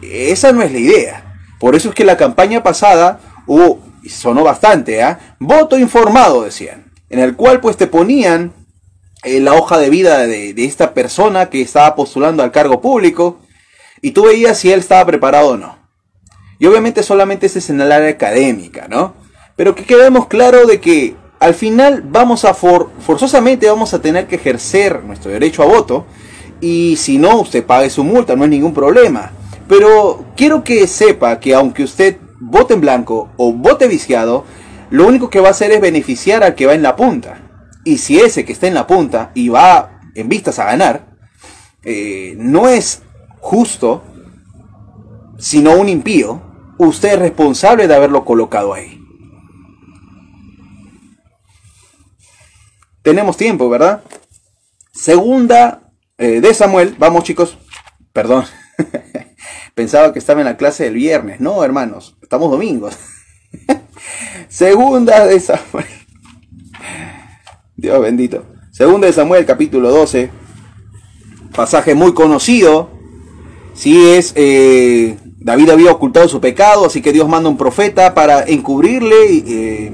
Esa 0.00 0.50
no 0.52 0.62
es 0.62 0.72
la 0.72 0.78
idea. 0.78 1.36
Por 1.60 1.76
eso 1.76 1.90
es 1.90 1.94
que 1.94 2.06
la 2.06 2.16
campaña 2.16 2.62
pasada 2.62 3.20
hubo, 3.46 3.80
y 4.02 4.08
sonó 4.08 4.44
bastante, 4.44 5.02
¿ah? 5.02 5.36
voto 5.38 5.78
informado, 5.78 6.44
decían, 6.44 6.90
en 7.10 7.18
el 7.18 7.36
cual 7.36 7.60
pues 7.60 7.76
te 7.76 7.86
ponían 7.86 8.54
eh, 9.24 9.40
la 9.40 9.52
hoja 9.52 9.76
de 9.76 9.90
vida 9.90 10.26
de 10.26 10.64
esta 10.64 10.94
persona 10.94 11.50
que 11.50 11.60
estaba 11.60 11.94
postulando 11.94 12.42
al 12.42 12.50
cargo 12.50 12.80
público, 12.80 13.40
y 14.02 14.12
tú 14.12 14.24
veías 14.24 14.58
si 14.58 14.72
él 14.72 14.80
estaba 14.80 15.06
preparado 15.06 15.50
o 15.50 15.56
no. 15.56 15.78
Y 16.58 16.66
obviamente 16.66 17.02
solamente 17.02 17.46
ese 17.46 17.58
es 17.58 17.70
en 17.70 17.80
el 17.80 17.92
área 17.92 18.10
académica, 18.10 18.86
¿no? 18.88 19.14
Pero 19.56 19.74
que 19.74 19.84
quedemos 19.84 20.26
claro 20.26 20.66
de 20.66 20.80
que 20.80 21.16
al 21.38 21.54
final 21.54 22.02
vamos 22.02 22.44
a 22.44 22.54
forzosamente 22.54 23.68
vamos 23.68 23.92
a 23.92 24.00
tener 24.00 24.26
que 24.26 24.36
ejercer 24.36 25.04
nuestro 25.04 25.30
derecho 25.30 25.62
a 25.62 25.66
voto 25.66 26.06
y 26.60 26.96
si 26.96 27.18
no 27.18 27.40
usted 27.40 27.64
pague 27.64 27.90
su 27.90 28.04
multa, 28.04 28.36
no 28.36 28.44
hay 28.44 28.50
ningún 28.50 28.74
problema. 28.74 29.32
Pero 29.68 30.24
quiero 30.36 30.64
que 30.64 30.86
sepa 30.86 31.40
que 31.40 31.54
aunque 31.54 31.82
usted 31.82 32.16
vote 32.40 32.74
en 32.74 32.80
blanco 32.80 33.30
o 33.36 33.52
vote 33.52 33.88
viciado, 33.88 34.44
lo 34.90 35.06
único 35.06 35.28
que 35.28 35.40
va 35.40 35.48
a 35.48 35.50
hacer 35.50 35.72
es 35.72 35.80
beneficiar 35.80 36.42
al 36.42 36.54
que 36.54 36.66
va 36.66 36.74
en 36.74 36.82
la 36.82 36.96
punta. 36.96 37.40
Y 37.84 37.98
si 37.98 38.18
ese 38.18 38.44
que 38.44 38.52
está 38.52 38.66
en 38.66 38.74
la 38.74 38.86
punta 38.86 39.30
y 39.34 39.48
va 39.48 40.00
en 40.14 40.28
vistas 40.28 40.58
a 40.58 40.64
ganar, 40.64 41.06
eh, 41.82 42.34
no 42.38 42.68
es 42.68 43.02
justo, 43.40 44.02
sino 45.38 45.76
un 45.76 45.88
impío, 45.88 46.42
usted 46.78 47.14
es 47.14 47.18
responsable 47.18 47.88
de 47.88 47.94
haberlo 47.94 48.24
colocado 48.24 48.74
ahí. 48.74 49.02
Tenemos 53.02 53.36
tiempo, 53.36 53.68
¿verdad? 53.68 54.02
Segunda 54.92 55.92
eh, 56.18 56.40
de 56.40 56.54
Samuel, 56.54 56.96
vamos 56.98 57.24
chicos, 57.24 57.58
perdón, 58.12 58.46
pensaba 59.74 60.12
que 60.12 60.18
estaba 60.18 60.40
en 60.40 60.46
la 60.46 60.56
clase 60.56 60.84
del 60.84 60.94
viernes, 60.94 61.40
no 61.40 61.62
hermanos, 61.62 62.16
estamos 62.22 62.50
domingos. 62.50 62.98
Segunda 64.48 65.26
de 65.26 65.38
Samuel, 65.38 65.86
Dios 67.76 68.00
bendito. 68.00 68.44
Segunda 68.72 69.06
de 69.06 69.12
Samuel, 69.12 69.46
capítulo 69.46 69.90
12, 69.90 70.30
pasaje 71.54 71.94
muy 71.94 72.12
conocido, 72.12 72.95
si 73.76 74.10
es, 74.10 74.32
eh, 74.36 75.18
David 75.38 75.70
había 75.70 75.92
ocultado 75.92 76.28
su 76.28 76.40
pecado, 76.40 76.86
así 76.86 77.02
que 77.02 77.12
Dios 77.12 77.28
manda 77.28 77.48
un 77.48 77.58
profeta 77.58 78.14
para 78.14 78.42
encubrirle, 78.42 79.30
y 79.30 79.44
eh, 79.46 79.92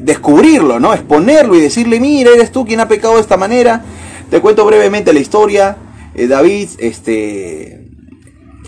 descubrirlo, 0.00 0.78
¿no? 0.78 0.94
Exponerlo 0.94 1.56
y 1.56 1.60
decirle, 1.60 1.98
mira, 1.98 2.30
eres 2.30 2.52
tú 2.52 2.64
quien 2.64 2.80
ha 2.80 2.88
pecado 2.88 3.14
de 3.16 3.20
esta 3.20 3.36
manera. 3.36 3.84
Te 4.30 4.40
cuento 4.40 4.64
brevemente 4.64 5.12
la 5.12 5.18
historia. 5.18 5.76
Eh, 6.14 6.28
David, 6.28 6.68
este, 6.78 7.88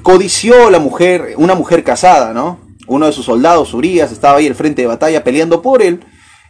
codició 0.03 0.67
a 0.67 0.71
la 0.71 0.81
mujer, 0.81 1.35
una 1.37 1.55
mujer 1.55 1.85
casada, 1.85 2.33
¿no? 2.33 2.59
Uno 2.89 3.07
de 3.07 3.13
sus 3.13 3.25
soldados, 3.25 3.73
Urias, 3.73 4.11
estaba 4.11 4.39
ahí 4.39 4.47
al 4.47 4.55
frente 4.55 4.83
de 4.83 4.89
batalla 4.89 5.23
peleando 5.23 5.63
por 5.63 5.83
él, 5.83 6.01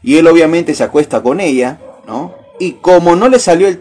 y 0.03 0.17
él 0.17 0.27
obviamente 0.27 0.75
se 0.75 0.85
acuesta 0.85 1.23
con 1.23 1.41
ella, 1.41 1.81
¿no? 2.07 2.35
Y 2.59 2.73
como 2.73 3.17
no 3.17 3.29
le 3.29 3.39
salió 3.39 3.69
el, 3.69 3.81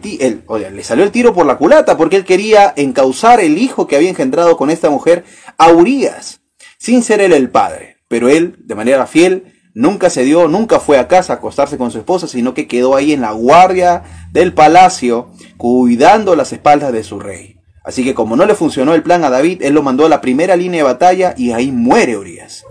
le 0.74 0.84
salió 0.84 1.04
el 1.04 1.12
tiro 1.12 1.34
por 1.34 1.46
la 1.46 1.58
culata, 1.58 1.98
porque 1.98 2.18
él 2.18 2.26
quería 2.26 2.74
encauzar 2.76 3.40
el 3.40 3.58
hijo 3.58 3.88
que 3.88 3.96
había 3.96 4.10
engendrado 4.10 4.58
con 4.58 4.70
esta 4.70 4.90
mujer 4.90 5.24
a 5.58 5.72
Urias, 5.72 6.42
sin 6.78 7.04
ser 7.04 7.22
él 7.22 7.34
el 7.34 7.50
padre. 7.50 7.98
Pero 8.08 8.30
él, 8.30 8.58
de 8.60 8.76
manera 8.76 9.08
fiel, 9.08 9.54
nunca 9.74 10.10
se 10.10 10.24
dio, 10.24 10.48
nunca 10.48 10.80
fue 10.80 10.98
a 10.98 11.08
casa 11.08 11.34
a 11.34 11.36
acostarse 11.38 11.78
con 11.78 11.92
su 11.92 12.00
esposa, 12.00 12.28
sino 12.28 12.54
que 12.54 12.68
quedó 12.68 12.96
ahí 12.96 13.14
en 13.14 13.22
la 13.22 13.32
guardia 13.32 14.04
del 14.32 14.54
palacio, 14.54 15.32
cuidando 15.58 16.36
las 16.36 16.52
espaldas 16.52 16.92
de 16.92 17.04
su 17.04 17.20
rey. 17.20 17.60
Así 17.84 18.04
que 18.04 18.16
como 18.16 18.36
no 18.36 18.46
le 18.46 18.56
funcionó 18.56 18.96
el 18.96 19.04
plan 19.04 19.24
a 19.24 19.30
David, 19.30 19.62
él 19.62 19.74
lo 19.74 19.84
mandó 19.84 20.06
a 20.06 20.10
la 20.10 20.22
primera 20.22 20.56
línea 20.56 20.80
de 20.80 20.92
batalla 20.92 21.36
y 21.38 21.52
ahí 21.52 21.72
muere 21.72 22.18
Urias. 22.18 22.66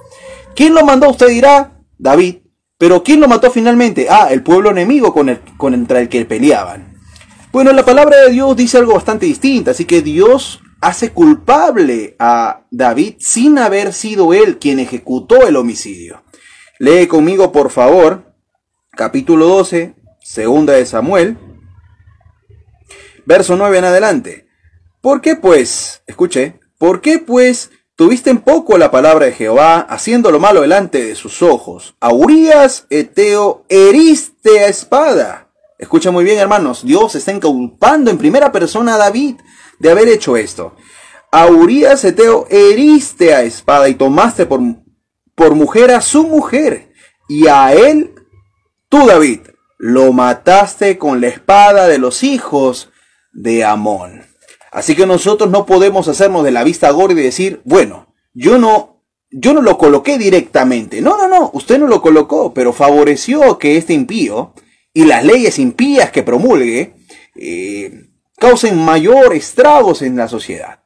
¿Quién 0.57 0.75
lo 0.75 0.85
mandó? 0.85 1.09
Usted 1.09 1.29
dirá, 1.29 1.79
David. 1.99 2.39
Pero 2.85 3.03
¿quién 3.03 3.19
lo 3.19 3.29
mató 3.29 3.51
finalmente? 3.51 4.09
Ah, 4.11 4.29
el 4.31 4.43
pueblo 4.43 4.71
enemigo 4.71 5.15
con 5.15 5.31
el, 5.31 5.41
contra 5.57 6.01
el 6.01 6.11
que 6.11 6.27
peleaban. 6.27 6.99
Bueno, 7.51 7.73
la 7.73 7.83
palabra 7.83 8.19
de 8.19 8.31
Dios 8.31 8.55
dice 8.55 8.77
algo 8.77 8.93
bastante 8.93 9.25
distinto, 9.25 9.71
así 9.71 9.87
que 9.87 10.03
Dios 10.03 10.61
hace 10.83 11.11
culpable 11.11 12.15
a 12.19 12.67
David 12.71 13.15
sin 13.21 13.59
haber 13.59 13.95
sido 13.95 14.35
él 14.35 14.59
quien 14.59 14.81
ejecutó 14.81 15.47
el 15.47 15.57
homicidio. 15.57 16.25
Lee 16.79 17.07
conmigo, 17.07 17.53
por 17.53 17.71
favor, 17.71 18.35
capítulo 18.91 19.47
12, 19.47 19.95
segunda 20.21 20.75
de 20.75 20.85
Samuel, 20.85 21.39
verso 23.25 23.57
9 23.57 23.79
en 23.79 23.85
adelante. 23.87 24.47
¿Por 25.01 25.23
qué 25.23 25.37
pues, 25.37 26.03
escuche, 26.07 26.61
por 26.77 27.01
qué 27.01 27.19
pues 27.19 27.71
tuviste 27.97 28.31
en 28.31 28.39
poco 28.39 28.79
la 28.79 28.91
palabra 28.91 29.27
de 29.27 29.33
Jehová, 29.33 29.81
haciendo 29.81 30.31
lo 30.31 30.41
malo 30.41 30.61
delante 30.61 31.05
de 31.05 31.15
sus 31.15 31.43
ojos? 31.43 31.97
A 32.01 32.11
Eteo, 32.91 33.65
heriste 33.69 34.61
a 34.61 34.69
espada. 34.69 35.49
Escucha 35.79 36.11
muy 36.11 36.25
bien, 36.25 36.39
hermanos, 36.39 36.85
Dios 36.85 37.15
está 37.15 37.33
inculpando 37.33 38.11
en 38.11 38.19
primera 38.19 38.53
persona 38.53 38.95
a 38.95 38.99
David 38.99 39.37
de 39.79 39.91
haber 39.91 40.09
hecho 40.09 40.37
esto. 40.37 40.77
A 41.31 41.47
Urias, 41.47 42.05
Eteo, 42.05 42.47
heriste 42.49 43.35
a 43.35 43.43
espada 43.43 43.89
y 43.89 43.95
tomaste 43.95 44.47
por, 44.47 44.61
por 45.35 45.55
mujer 45.55 45.91
a 45.91 46.01
su 46.01 46.27
mujer. 46.27 46.93
Y 47.29 47.49
a 47.49 47.73
él, 47.73 48.15
tú 48.89 49.07
David, 49.07 49.41
lo 49.79 50.13
mataste 50.13 50.97
con 50.97 51.21
la 51.21 51.29
espada 51.29 51.89
de 51.89 51.99
los 51.99 52.23
hijos 52.23 52.91
de 53.33 53.65
Amón. 53.65 54.23
Así 54.75 54.97
que 54.97 55.07
nosotros 55.07 55.51
no 55.51 55.67
podemos 55.67 56.09
hacernos 56.09 56.43
de 56.43 56.51
la 56.51 56.65
vista 56.65 56.91
gorda 56.91 57.21
y 57.21 57.23
decir, 57.23 57.61
bueno, 57.65 58.09
yo 58.35 58.59
no, 58.59 59.05
yo 59.31 59.55
no 59.55 59.63
lo 59.63 59.79
coloqué 59.79 60.19
directamente. 60.19 61.01
No, 61.01 61.17
no, 61.17 61.29
no, 61.29 61.51
usted 61.55 61.79
no 61.79 61.87
lo 61.87 62.03
colocó, 62.03 62.53
pero 62.53 62.73
favoreció 62.73 63.57
que 63.57 63.77
este 63.77 63.93
impío 63.93 64.53
y 64.93 65.05
las 65.05 65.25
leyes 65.25 65.61
impías 65.61 66.11
que 66.11 66.25
promulgue 66.25 66.97
eh, 67.37 68.09
causen 68.37 68.77
mayor 68.77 69.33
estragos 69.35 70.03
en 70.03 70.17
la 70.17 70.27
sociedad. 70.27 70.81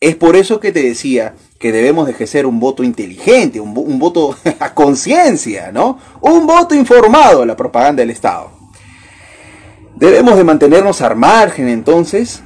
Es 0.00 0.16
por 0.16 0.36
eso 0.36 0.58
que 0.58 0.72
te 0.72 0.82
decía 0.82 1.34
que 1.58 1.70
debemos 1.70 2.06
de 2.06 2.12
ejercer 2.12 2.46
un 2.46 2.58
voto 2.58 2.82
inteligente, 2.82 3.60
un, 3.60 3.76
un 3.76 3.98
voto 3.98 4.34
a 4.58 4.72
conciencia, 4.72 5.70
¿no? 5.70 5.98
Un 6.22 6.46
voto 6.46 6.74
informado 6.74 7.42
a 7.42 7.46
la 7.46 7.56
propaganda 7.56 8.00
del 8.00 8.10
Estado. 8.10 8.50
Debemos 9.96 10.38
de 10.38 10.44
mantenernos 10.44 11.02
al 11.02 11.14
margen 11.14 11.68
entonces, 11.68 12.42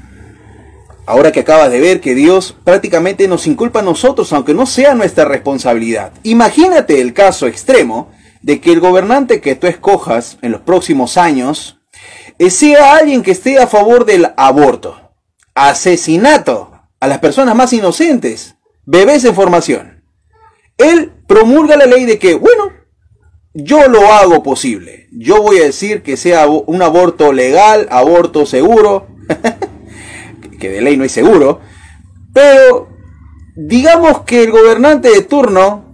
ahora 1.08 1.32
que 1.32 1.40
acabas 1.40 1.70
de 1.70 1.80
ver 1.80 2.02
que 2.02 2.14
Dios 2.14 2.54
prácticamente 2.64 3.26
nos 3.28 3.46
inculpa 3.46 3.80
a 3.80 3.82
nosotros, 3.82 4.30
aunque 4.34 4.52
no 4.52 4.66
sea 4.66 4.94
nuestra 4.94 5.24
responsabilidad. 5.24 6.12
Imagínate 6.22 7.00
el 7.00 7.14
caso 7.14 7.46
extremo 7.46 8.10
de 8.42 8.60
que 8.60 8.72
el 8.72 8.80
gobernante 8.80 9.40
que 9.40 9.54
tú 9.54 9.66
escojas 9.66 10.36
en 10.42 10.52
los 10.52 10.60
próximos 10.60 11.16
años 11.16 11.80
eh, 12.38 12.50
sea 12.50 12.96
alguien 12.96 13.22
que 13.22 13.30
esté 13.30 13.58
a 13.58 13.66
favor 13.66 14.04
del 14.04 14.34
aborto, 14.36 15.14
asesinato 15.54 16.72
a 17.00 17.06
las 17.06 17.20
personas 17.20 17.56
más 17.56 17.72
inocentes, 17.72 18.56
bebés 18.84 19.24
en 19.24 19.34
formación. 19.34 20.04
Él 20.76 21.10
promulga 21.26 21.76
la 21.76 21.86
ley 21.86 22.04
de 22.04 22.18
que, 22.18 22.34
bueno, 22.34 22.70
yo 23.54 23.88
lo 23.88 24.12
hago 24.12 24.42
posible. 24.42 25.08
Yo 25.10 25.40
voy 25.40 25.56
a 25.56 25.64
decir 25.64 26.02
que 26.02 26.18
sea 26.18 26.46
un 26.46 26.82
aborto 26.82 27.32
legal, 27.32 27.88
aborto 27.90 28.44
seguro, 28.44 29.06
que 30.58 30.68
de 30.68 30.80
ley 30.80 30.96
no 30.96 31.04
es 31.04 31.12
seguro, 31.12 31.60
pero 32.32 32.88
digamos 33.56 34.22
que 34.22 34.44
el 34.44 34.50
gobernante 34.50 35.10
de 35.10 35.22
turno 35.22 35.84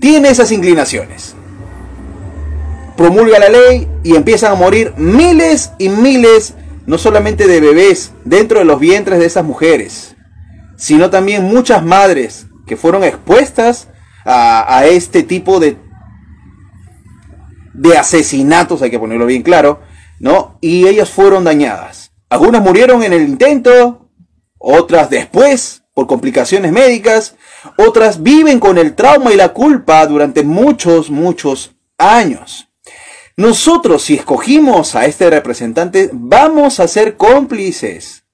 tiene 0.00 0.30
esas 0.30 0.52
inclinaciones. 0.52 1.34
Promulga 2.96 3.38
la 3.38 3.48
ley 3.48 3.88
y 4.02 4.14
empiezan 4.14 4.52
a 4.52 4.56
morir 4.56 4.94
miles 4.96 5.72
y 5.78 5.88
miles, 5.88 6.54
no 6.86 6.98
solamente 6.98 7.46
de 7.46 7.60
bebés 7.60 8.12
dentro 8.24 8.58
de 8.58 8.64
los 8.64 8.80
vientres 8.80 9.18
de 9.18 9.26
esas 9.26 9.44
mujeres, 9.44 10.16
sino 10.76 11.10
también 11.10 11.44
muchas 11.44 11.84
madres 11.84 12.46
que 12.66 12.76
fueron 12.76 13.04
expuestas 13.04 13.88
a, 14.24 14.78
a 14.78 14.86
este 14.86 15.22
tipo 15.22 15.60
de 15.60 15.76
de 17.80 17.96
asesinatos, 17.96 18.82
hay 18.82 18.90
que 18.90 18.98
ponerlo 18.98 19.26
bien 19.26 19.42
claro, 19.42 19.80
¿no? 20.18 20.58
Y 20.60 20.86
ellas 20.86 21.08
fueron 21.08 21.44
dañadas. 21.44 21.99
Algunas 22.30 22.62
murieron 22.62 23.02
en 23.02 23.12
el 23.12 23.28
intento, 23.28 24.08
otras 24.58 25.10
después 25.10 25.82
por 25.92 26.06
complicaciones 26.06 26.72
médicas, 26.72 27.36
otras 27.76 28.22
viven 28.22 28.58
con 28.58 28.78
el 28.78 28.94
trauma 28.94 29.32
y 29.32 29.36
la 29.36 29.50
culpa 29.50 30.06
durante 30.06 30.42
muchos, 30.42 31.10
muchos 31.10 31.72
años. 31.98 32.68
Nosotros, 33.36 34.02
si 34.02 34.14
escogimos 34.14 34.94
a 34.94 35.04
este 35.04 35.28
representante, 35.28 36.08
vamos 36.12 36.80
a 36.80 36.88
ser 36.88 37.18
cómplices. 37.18 38.24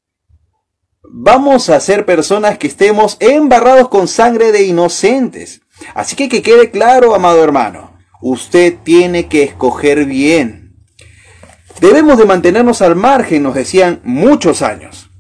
Vamos 1.03 1.69
a 1.69 1.81
ser 1.81 2.07
personas 2.07 2.59
que 2.59 2.69
estemos 2.69 3.17
embarrados 3.19 3.89
con 3.89 4.07
sangre 4.07 4.53
de 4.53 4.63
inocentes. 4.63 5.63
Así 5.95 6.15
que 6.15 6.29
que 6.29 6.43
quede 6.43 6.71
claro, 6.71 7.15
amado 7.15 7.43
hermano, 7.43 7.97
Usted 8.21 8.79
tiene 8.83 9.29
que 9.29 9.43
escoger 9.43 10.07
bien. 10.07 10.66
Debemos 11.81 12.19
de 12.19 12.25
mantenernos 12.25 12.83
al 12.83 12.97
margen, 12.97 13.43
nos 13.43 13.55
decían 13.55 14.01
muchos 14.05 14.63
años. 14.63 15.11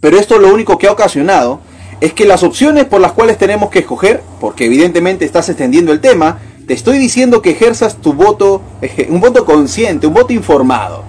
Pero 0.00 0.18
esto 0.18 0.38
lo 0.38 0.52
único 0.52 0.76
que 0.78 0.88
ha 0.88 0.92
ocasionado 0.92 1.60
es 2.00 2.12
que 2.12 2.26
las 2.26 2.42
opciones 2.42 2.84
por 2.84 3.00
las 3.00 3.12
cuales 3.12 3.38
tenemos 3.38 3.70
que 3.70 3.80
escoger, 3.80 4.22
porque 4.40 4.66
evidentemente 4.66 5.24
estás 5.24 5.48
extendiendo 5.48 5.92
el 5.92 6.00
tema, 6.00 6.40
te 6.66 6.74
estoy 6.74 6.98
diciendo 6.98 7.42
que 7.42 7.50
ejerzas 7.50 7.96
tu 7.96 8.12
voto, 8.12 8.62
un 9.08 9.20
voto 9.20 9.44
consciente, 9.44 10.06
un 10.06 10.14
voto 10.14 10.32
informado. 10.32 11.04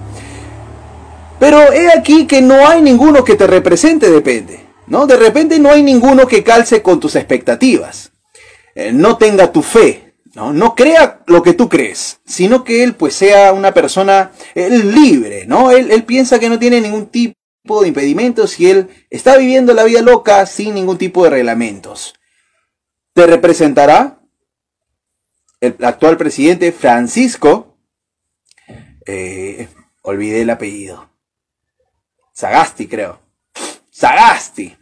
Pero 1.38 1.72
he 1.72 1.90
aquí 1.90 2.26
que 2.26 2.40
no 2.40 2.66
hay 2.66 2.80
ninguno 2.80 3.24
que 3.24 3.34
te 3.34 3.46
represente, 3.46 4.10
depende. 4.10 4.66
¿no? 4.86 5.06
De 5.06 5.16
repente 5.16 5.58
no 5.58 5.70
hay 5.70 5.82
ninguno 5.82 6.26
que 6.26 6.42
calce 6.42 6.82
con 6.82 7.00
tus 7.00 7.16
expectativas. 7.16 8.12
Eh, 8.74 8.92
no 8.92 9.16
tenga 9.16 9.52
tu 9.52 9.62
fe, 9.62 10.05
¿no? 10.36 10.74
crea 10.74 11.22
lo 11.26 11.42
que 11.42 11.54
tú 11.54 11.68
crees, 11.68 12.20
sino 12.26 12.62
que 12.62 12.82
él 12.82 12.94
pues 12.94 13.14
sea 13.14 13.54
una 13.54 13.72
persona 13.72 14.32
libre, 14.54 15.46
¿no? 15.46 15.70
Él, 15.70 15.90
él 15.90 16.04
piensa 16.04 16.38
que 16.38 16.50
no 16.50 16.58
tiene 16.58 16.80
ningún 16.80 17.06
tipo 17.06 17.34
de 17.80 17.88
impedimentos 17.88 18.60
y 18.60 18.70
él 18.70 18.88
está 19.08 19.38
viviendo 19.38 19.72
la 19.72 19.84
vida 19.84 20.02
loca 20.02 20.44
sin 20.44 20.74
ningún 20.74 20.98
tipo 20.98 21.24
de 21.24 21.30
reglamentos. 21.30 22.14
¿Te 23.14 23.26
representará 23.26 24.20
el 25.60 25.74
actual 25.82 26.18
presidente 26.18 26.70
Francisco? 26.70 27.78
Eh, 29.06 29.68
olvidé 30.02 30.42
el 30.42 30.50
apellido. 30.50 31.08
Sagasti, 32.34 32.86
creo. 32.86 33.20
Sagasti. 33.90 34.76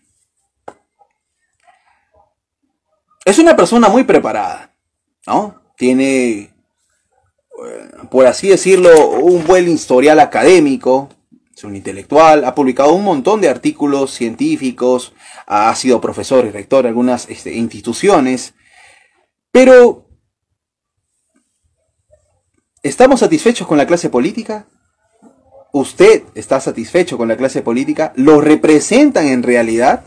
Es 3.25 3.39
una 3.39 3.55
persona 3.55 3.89
muy 3.89 4.03
preparada. 4.03 4.74
¿No? 5.27 5.63
Tiene, 5.77 6.39
eh, 6.39 6.53
por 8.11 8.27
así 8.27 8.49
decirlo, 8.49 9.11
un 9.11 9.47
buen 9.47 9.69
historial 9.69 10.21
académico, 10.21 11.09
es 11.55 11.65
un 11.65 11.77
intelectual, 11.77 12.45
ha 12.45 12.55
publicado 12.55 12.93
un 12.95 13.05
montón 13.05 13.41
de 13.41 13.49
artículos 13.49 14.13
científicos, 14.13 15.13
ha 15.47 15.75
sido 15.75 16.01
profesor 16.01 16.45
y 16.47 16.51
rector 16.51 16.83
de 16.83 16.89
algunas 16.89 17.29
este, 17.29 17.55
instituciones, 17.55 18.55
pero 19.51 20.09
¿estamos 22.83 23.21
satisfechos 23.21 23.67
con 23.67 23.79
la 23.79 23.87
clase 23.87 24.11
política? 24.11 24.67
¿Usted 25.73 26.23
está 26.35 26.61
satisfecho 26.61 27.19
con 27.19 27.29
la 27.29 27.37
clase 27.37 27.63
política? 27.63 28.13
¿Lo 28.17 28.41
representan 28.41 29.27
en 29.27 29.43
realidad? 29.43 30.05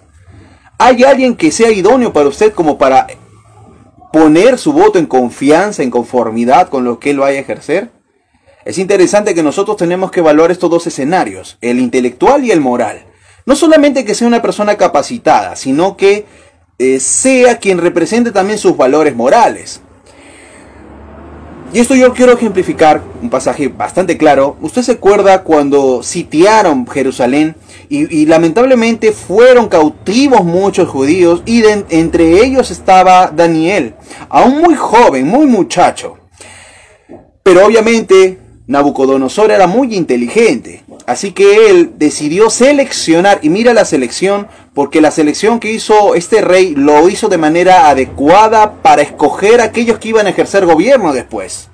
¿Hay 0.78 1.04
alguien 1.04 1.36
que 1.36 1.52
sea 1.52 1.72
idóneo 1.72 2.14
para 2.14 2.30
usted 2.30 2.54
como 2.54 2.78
para 2.78 3.08
poner 4.12 4.58
su 4.58 4.74
voto 4.74 5.00
en 5.00 5.06
confianza, 5.06 5.84
en 5.84 5.92
conformidad 5.92 6.70
con 6.70 6.84
lo 6.84 7.00
que 7.00 7.12
él 7.12 7.20
vaya 7.20 7.38
a 7.38 7.42
ejercer? 7.42 7.92
Es 8.66 8.78
interesante 8.78 9.34
que 9.34 9.44
nosotros 9.44 9.78
tenemos 9.78 10.12
que 10.12 10.20
evaluar 10.20 10.52
estos 10.52 10.70
dos 10.70 10.88
escenarios, 10.88 11.58
el 11.62 11.80
intelectual 11.80 12.44
y 12.44 12.52
el 12.52 12.60
moral. 12.60 13.06
No 13.46 13.56
solamente 13.56 14.04
que 14.04 14.14
sea 14.14 14.28
una 14.28 14.42
persona 14.42 14.76
capacitada, 14.76 15.56
sino 15.56 15.96
que 15.96 16.26
eh, 16.80 17.00
sea 17.00 17.60
quien 17.60 17.78
represente 17.78 18.32
también 18.32 18.60
sus 18.60 18.76
valores 18.76 19.16
morales. 19.16 19.82
Y 21.74 21.80
esto 21.80 21.96
yo 21.96 22.14
quiero 22.14 22.32
ejemplificar 22.32 23.04
un 23.22 23.30
pasaje 23.30 23.68
bastante 23.68 24.18
claro. 24.18 24.56
Usted 24.62 24.84
se 24.84 24.94
acuerda 24.94 25.44
cuando 25.44 26.02
sitiaron 26.02 26.88
Jerusalén 26.88 27.56
y, 27.90 28.26
lamentablemente 28.26 29.12
fueron 29.12 29.68
cautivos 29.68 30.44
muchos 30.44 30.90
judíos 30.90 31.44
y 31.46 31.64
entre 31.90 32.44
ellos 32.44 32.72
estaba 32.72 33.28
Daniel, 33.28 33.96
aún 34.30 34.62
muy 34.62 34.76
joven, 34.76 35.28
muy 35.28 35.46
muchacho. 35.46 36.18
Pero 37.44 37.66
obviamente 37.66 38.40
Nabucodonosor 38.68 39.52
era 39.52 39.68
muy 39.68 39.96
inteligente, 39.96 40.84
así 41.06 41.32
que 41.32 41.70
él 41.70 41.92
decidió 41.98 42.50
seleccionar, 42.50 43.40
y 43.42 43.50
mira 43.50 43.74
la 43.74 43.86
selección, 43.86 44.48
porque 44.78 45.02
la 45.02 45.10
selección 45.10 45.60
que 45.60 45.72
hizo 45.72 46.14
este 46.14 46.40
rey 46.40 46.76
lo 46.76 47.10
hizo 47.10 47.30
de 47.30 47.40
manera 47.40 47.90
adecuada 47.90 48.74
para 48.84 49.02
escoger 49.02 49.60
a 49.60 49.64
aquellos 49.64 49.98
que 49.98 50.10
iban 50.10 50.28
a 50.28 50.30
ejercer 50.30 50.68
gobierno 50.68 51.14
después. 51.14 51.70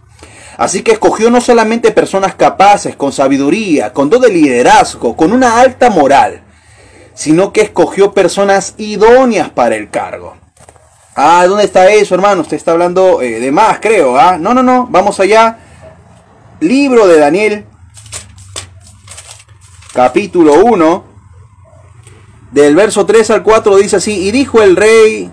Así 0.56 0.84
que 0.84 0.94
escogió 0.94 1.30
no 1.30 1.42
solamente 1.42 1.92
personas 1.92 2.34
capaces, 2.36 2.96
con 2.96 3.12
sabiduría, 3.12 3.92
con 3.92 4.10
todo 4.10 4.22
de 4.22 4.30
liderazgo, 4.30 5.18
con 5.18 5.34
una 5.34 5.60
alta 5.60 5.90
moral, 5.90 6.44
sino 7.14 7.52
que 7.52 7.60
escogió 7.60 8.14
personas 8.14 8.74
idóneas 8.78 9.50
para 9.50 9.76
el 9.76 9.90
cargo. 9.90 10.38
Ah, 11.14 11.44
¿dónde 11.46 11.66
está 11.66 11.92
eso, 11.92 12.16
hermano? 12.16 12.40
Usted 12.40 12.56
está 12.56 12.72
hablando 12.72 13.22
eh, 13.22 13.42
de 13.42 13.52
más, 13.52 13.80
creo. 13.82 14.18
¿ah? 14.18 14.38
No, 14.38 14.54
no, 14.54 14.64
no. 14.64 14.88
Vamos 14.90 15.20
allá. 15.20 15.60
Libro 16.62 17.06
de 17.06 17.20
Daniel, 17.20 17.66
capítulo 19.92 20.64
1, 20.64 21.13
del 22.54 22.76
verso 22.76 23.06
3 23.06 23.32
al 23.32 23.44
4 23.44 23.78
dice 23.78 23.96
así, 23.96 24.28
y 24.28 24.32
dijo 24.32 24.62
el 24.62 24.76
rey, 24.76 25.32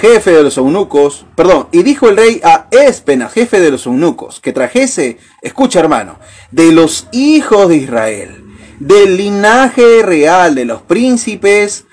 jefe 0.00 0.32
de 0.32 0.42
los 0.42 0.56
eunucos, 0.56 1.26
perdón, 1.34 1.68
y 1.70 1.82
dijo 1.82 2.08
el 2.08 2.16
rey 2.16 2.40
a 2.42 2.66
Espenas, 2.70 3.32
jefe 3.32 3.60
de 3.60 3.70
los 3.70 3.84
eunucos, 3.84 4.40
que 4.40 4.54
trajese, 4.54 5.18
escucha 5.42 5.80
hermano, 5.80 6.18
de 6.50 6.72
los 6.72 7.08
hijos 7.12 7.68
de 7.68 7.76
Israel, 7.76 8.44
del 8.80 9.18
linaje 9.18 10.02
real 10.02 10.54
de 10.54 10.64
los 10.64 10.80
príncipes, 10.82 11.84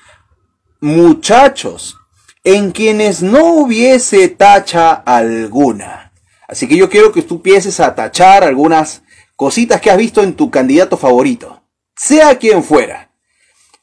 muchachos, 0.79 1.97
en 2.45 2.71
quienes 2.71 3.21
no 3.21 3.53
hubiese 3.53 4.29
tacha 4.29 4.93
alguna. 4.93 6.13
Así 6.47 6.67
que 6.67 6.77
yo 6.77 6.89
quiero 6.89 7.11
que 7.11 7.21
tú 7.21 7.35
empieces 7.35 7.79
a 7.81 7.95
tachar 7.95 8.45
algunas 8.45 9.03
cositas 9.35 9.81
que 9.81 9.91
has 9.91 9.97
visto 9.97 10.23
en 10.23 10.35
tu 10.35 10.49
candidato 10.49 10.95
favorito, 10.95 11.63
sea 11.95 12.37
quien 12.37 12.63
fuera. 12.63 13.12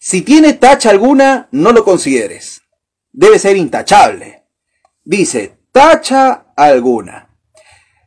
Si 0.03 0.23
tiene 0.23 0.55
tacha 0.55 0.89
alguna, 0.89 1.49
no 1.53 1.73
lo 1.73 1.85
consideres. 1.85 2.63
Debe 3.13 3.39
ser 3.39 3.59
intachable. 3.59 4.45
Dice, 5.05 5.59
tacha 5.73 6.47
alguna. 6.57 7.29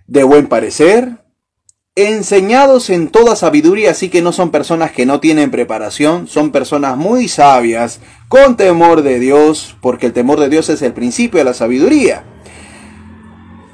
De 0.07 0.23
buen 0.23 0.47
parecer, 0.47 1.23
enseñados 1.95 2.89
en 2.89 3.09
toda 3.09 3.35
sabiduría, 3.35 3.91
así 3.91 4.09
que 4.09 4.23
no 4.23 4.33
son 4.33 4.49
personas 4.49 4.91
que 4.91 5.05
no 5.05 5.19
tienen 5.19 5.51
preparación, 5.51 6.27
son 6.27 6.51
personas 6.51 6.97
muy 6.97 7.27
sabias, 7.27 7.99
con 8.27 8.57
temor 8.57 9.03
de 9.03 9.19
Dios, 9.19 9.77
porque 9.79 10.07
el 10.07 10.13
temor 10.13 10.39
de 10.39 10.49
Dios 10.49 10.69
es 10.69 10.81
el 10.81 10.93
principio 10.93 11.37
de 11.37 11.45
la 11.45 11.53
sabiduría 11.53 12.25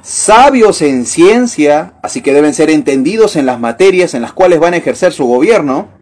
sabios 0.02 0.82
en 0.82 1.06
ciencia, 1.06 1.94
así 2.02 2.20
que 2.20 2.32
deben 2.32 2.54
ser 2.54 2.70
entendidos 2.70 3.36
en 3.36 3.46
las 3.46 3.60
materias 3.60 4.14
en 4.14 4.22
las 4.22 4.32
cuales 4.32 4.58
van 4.58 4.74
a 4.74 4.78
ejercer 4.78 5.12
su 5.12 5.26
gobierno, 5.26 5.99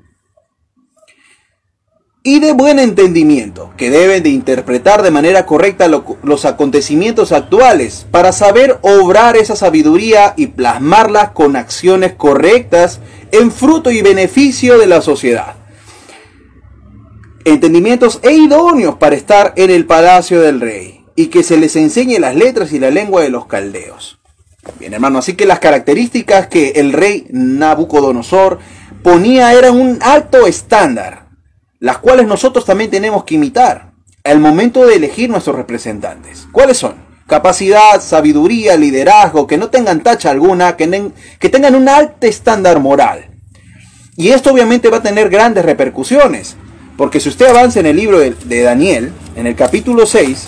y 2.23 2.41
de 2.41 2.53
buen 2.53 2.79
entendimiento, 2.79 3.73
que 3.77 3.91
deben 3.91 4.23
de 4.23 4.31
interpretar 4.31 5.03
de 5.03 5.11
manera 5.11 5.47
correcta 5.47 5.89
los 5.89 6.45
acontecimientos 6.45 7.33
actuales 7.33 8.07
para 8.11 8.33
saber 8.33 8.79
obrar 8.83 9.37
esa 9.37 9.57
sabiduría 9.57 10.35
y 10.37 10.49
plasmarla 10.49 11.33
con 11.33 11.57
acciones 11.57 12.15
correctas 12.15 13.01
en 13.33 13.51
fruto 13.51 13.91
y 13.91 14.03
beneficio 14.03 14.79
de 14.79 14.87
la 14.87 15.01
sociedad. 15.01 15.55
Entendimientos 17.45 18.21
e 18.23 18.33
idóneos 18.33 18.97
para 18.97 19.17
estar 19.17 19.55
en 19.57 19.71
el 19.71 19.87
palacio 19.87 20.41
del 20.41 20.61
rey 20.61 21.07
y 21.15 21.27
que 21.29 21.43
se 21.43 21.57
les 21.57 21.77
enseñe 21.77 22.19
las 22.19 22.35
letras 22.35 22.73
y 22.73 22.79
la 22.79 22.91
lengua 22.91 23.23
de 23.23 23.31
los 23.31 23.47
caldeos. 23.47 24.19
Bien, 24.79 24.93
hermano, 24.93 25.21
así 25.21 25.35
que 25.35 25.47
las 25.47 25.61
características 25.61 26.49
que 26.49 26.71
el 26.77 26.93
rey 26.93 27.27
Nabucodonosor 27.31 28.59
ponía 29.03 29.55
eran 29.55 29.81
un 29.81 29.99
alto 30.03 30.47
estándar, 30.47 31.28
las 31.81 31.99
cuales 31.99 32.27
nosotros 32.27 32.65
también 32.65 32.91
tenemos 32.91 33.25
que 33.25 33.37
imitar 33.37 33.93
al 34.25 34.41
momento 34.41 34.87
de 34.87 34.97
elegir 34.97 35.31
nuestros 35.31 35.57
representantes. 35.57 36.47
¿Cuáles 36.53 36.79
son? 36.79 36.97
Capacidad, 37.27 38.01
sabiduría, 38.01 38.77
liderazgo, 38.77 39.47
que 39.47 39.59
no 39.59 39.69
tengan 39.69 40.03
tacha 40.03 40.31
alguna, 40.31 40.77
que, 40.77 41.11
que 41.39 41.49
tengan 41.49 41.75
un 41.75 41.89
alto 41.89 42.27
estándar 42.27 42.81
moral. 42.81 43.27
Y 44.17 44.31
esto 44.31 44.53
obviamente 44.53 44.89
va 44.89 44.99
a 44.99 45.03
tener 45.03 45.29
grandes 45.29 45.65
repercusiones, 45.65 46.57
porque 46.97 47.21
si 47.21 47.29
usted 47.29 47.47
avanza 47.47 47.81
en 47.81 47.87
el 47.87 47.97
libro 47.97 48.19
de, 48.19 48.35
de 48.47 48.63
Daniel, 48.63 49.13
en 49.37 49.47
el 49.47 49.55
capítulo 49.55 50.07
6, 50.07 50.47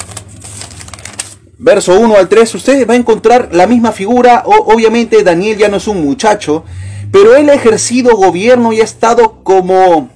verso 1.58 2.00
1 2.00 2.16
al 2.16 2.28
3, 2.28 2.54
usted 2.54 2.88
va 2.88 2.94
a 2.94 2.96
encontrar 2.96 3.50
la 3.52 3.66
misma 3.66 3.92
figura. 3.92 4.42
obviamente 4.46 5.22
Daniel 5.22 5.58
ya 5.58 5.68
no 5.68 5.76
es 5.76 5.86
un 5.86 6.02
muchacho, 6.02 6.64
pero 7.12 7.36
él 7.36 7.48
ha 7.50 7.54
ejercido 7.54 8.16
gobierno 8.16 8.72
y 8.72 8.80
ha 8.80 8.84
estado 8.84 9.44
como, 9.44 10.10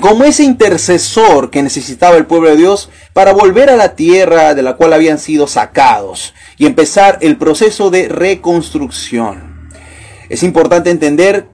como 0.00 0.24
ese 0.24 0.44
intercesor 0.44 1.50
que 1.50 1.62
necesitaba 1.62 2.16
el 2.16 2.26
pueblo 2.26 2.50
de 2.50 2.56
Dios 2.56 2.90
para 3.12 3.32
volver 3.32 3.70
a 3.70 3.76
la 3.76 3.94
tierra 3.94 4.54
de 4.54 4.62
la 4.62 4.76
cual 4.76 4.92
habían 4.92 5.18
sido 5.18 5.46
sacados 5.46 6.34
y 6.58 6.66
empezar 6.66 7.18
el 7.22 7.36
proceso 7.38 7.90
de 7.90 8.08
reconstrucción. 8.08 9.70
Es 10.28 10.42
importante 10.42 10.90
entender 10.90 11.48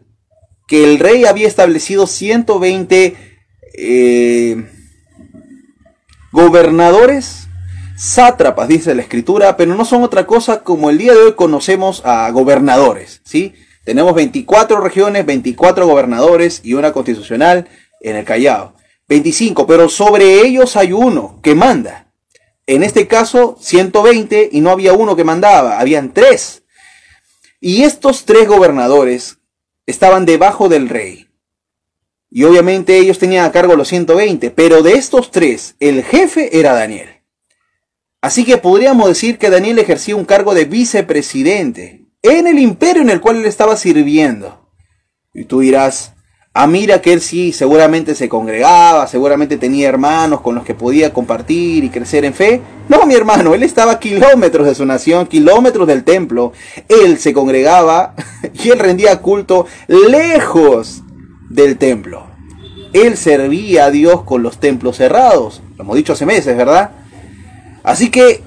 que 0.66 0.84
el 0.84 0.98
rey 0.98 1.24
había 1.24 1.46
establecido 1.46 2.06
120 2.06 3.16
eh, 3.74 4.68
gobernadores 6.32 7.48
sátrapas, 7.96 8.68
dice 8.68 8.94
la 8.94 9.02
escritura, 9.02 9.56
pero 9.56 9.74
no 9.76 9.84
son 9.84 10.02
otra 10.02 10.26
cosa 10.26 10.64
como 10.64 10.90
el 10.90 10.98
día 10.98 11.12
de 11.12 11.20
hoy 11.20 11.32
conocemos 11.34 12.02
a 12.04 12.28
gobernadores, 12.30 13.20
¿sí? 13.24 13.54
Tenemos 13.84 14.14
24 14.14 14.80
regiones, 14.80 15.26
24 15.26 15.86
gobernadores 15.86 16.60
y 16.64 16.74
una 16.74 16.92
constitucional 16.92 17.68
en 18.02 18.16
el 18.16 18.24
Callao. 18.24 18.74
25, 19.08 19.66
pero 19.66 19.88
sobre 19.88 20.40
ellos 20.40 20.76
hay 20.76 20.92
uno 20.92 21.38
que 21.42 21.54
manda. 21.54 22.12
En 22.66 22.82
este 22.82 23.06
caso, 23.06 23.56
120 23.60 24.50
y 24.52 24.60
no 24.60 24.70
había 24.70 24.92
uno 24.92 25.16
que 25.16 25.24
mandaba, 25.24 25.80
habían 25.80 26.12
tres. 26.12 26.62
Y 27.60 27.82
estos 27.82 28.24
tres 28.24 28.48
gobernadores 28.48 29.38
estaban 29.86 30.24
debajo 30.26 30.68
del 30.68 30.88
rey. 30.88 31.28
Y 32.30 32.44
obviamente 32.44 32.96
ellos 32.96 33.18
tenían 33.18 33.44
a 33.44 33.52
cargo 33.52 33.76
los 33.76 33.88
120, 33.88 34.50
pero 34.50 34.82
de 34.82 34.94
estos 34.94 35.30
tres, 35.30 35.74
el 35.80 36.02
jefe 36.02 36.58
era 36.58 36.72
Daniel. 36.72 37.08
Así 38.22 38.44
que 38.44 38.56
podríamos 38.56 39.08
decir 39.08 39.36
que 39.36 39.50
Daniel 39.50 39.78
ejercía 39.80 40.16
un 40.16 40.24
cargo 40.24 40.54
de 40.54 40.64
vicepresidente 40.64 42.06
en 42.22 42.46
el 42.46 42.58
imperio 42.58 43.02
en 43.02 43.10
el 43.10 43.20
cual 43.20 43.36
él 43.36 43.44
estaba 43.44 43.76
sirviendo. 43.76 44.70
Y 45.34 45.44
tú 45.44 45.60
dirás, 45.60 46.14
ah, 46.54 46.66
mira 46.66 47.00
que 47.00 47.12
él 47.12 47.20
sí, 47.20 47.52
seguramente 47.52 48.14
se 48.14 48.28
congregaba, 48.28 49.06
seguramente 49.06 49.56
tenía 49.56 49.88
hermanos 49.88 50.40
con 50.40 50.54
los 50.54 50.64
que 50.64 50.74
podía 50.74 51.12
compartir 51.12 51.84
y 51.84 51.90
crecer 51.90 52.24
en 52.24 52.34
fe. 52.34 52.60
No, 52.88 53.06
mi 53.06 53.14
hermano, 53.14 53.54
él 53.54 53.62
estaba 53.62 53.92
a 53.92 53.98
kilómetros 53.98 54.66
de 54.66 54.74
su 54.74 54.84
nación, 54.84 55.26
kilómetros 55.26 55.86
del 55.86 56.04
templo. 56.04 56.52
Él 56.88 57.18
se 57.18 57.32
congregaba 57.32 58.14
y 58.52 58.70
él 58.70 58.78
rendía 58.78 59.20
culto 59.20 59.66
lejos 59.86 61.02
del 61.48 61.78
templo. 61.78 62.26
Él 62.92 63.16
servía 63.16 63.86
a 63.86 63.90
Dios 63.90 64.22
con 64.22 64.42
los 64.42 64.58
templos 64.58 64.96
cerrados. 64.96 65.62
Lo 65.76 65.84
hemos 65.84 65.96
dicho 65.96 66.12
hace 66.12 66.26
meses, 66.26 66.56
¿verdad? 66.56 66.90
Así 67.82 68.10
que 68.10 68.42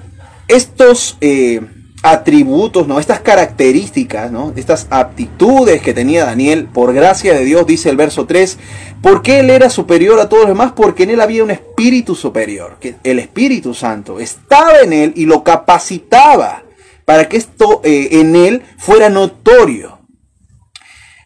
estos 0.48 1.18
eh, 1.22 1.62
atributos, 2.06 2.88
¿no? 2.88 3.00
estas 3.00 3.20
características, 3.20 4.32
¿no? 4.32 4.54
estas 4.56 4.86
aptitudes 4.91 5.82
que 5.82 5.91
tenía 5.91 6.24
Daniel, 6.24 6.68
por 6.72 6.94
gracia 6.94 7.34
de 7.34 7.44
Dios, 7.44 7.65
dice 7.65 7.89
el 7.89 7.98
verso 7.98 8.28
3, 8.28 8.60
¿por 9.02 9.24
qué 9.24 9.39
él 9.39 9.50
era 9.50 9.72
superior 9.72 10.20
a 10.20 10.30
todos 10.30 10.44
los 10.44 10.52
demás? 10.52 10.74
Porque 10.76 11.04
en 11.04 11.10
él 11.10 11.22
había 11.22 11.44
un 11.44 11.50
espíritu 11.50 12.13
superior, 12.13 12.78
que 12.80 12.96
el 13.04 13.18
Espíritu 13.18 13.74
Santo 13.74 14.20
estaba 14.20 14.82
en 14.82 14.94
él 14.94 15.13
y 15.15 15.26
lo 15.26 15.44
capacitaba 15.44 16.63
para 17.06 17.28
que 17.28 17.38
esto 17.38 17.82
eh, 17.84 18.10
en 18.12 18.36
él 18.36 18.62
fuera 18.78 19.10
notorio. 19.10 19.94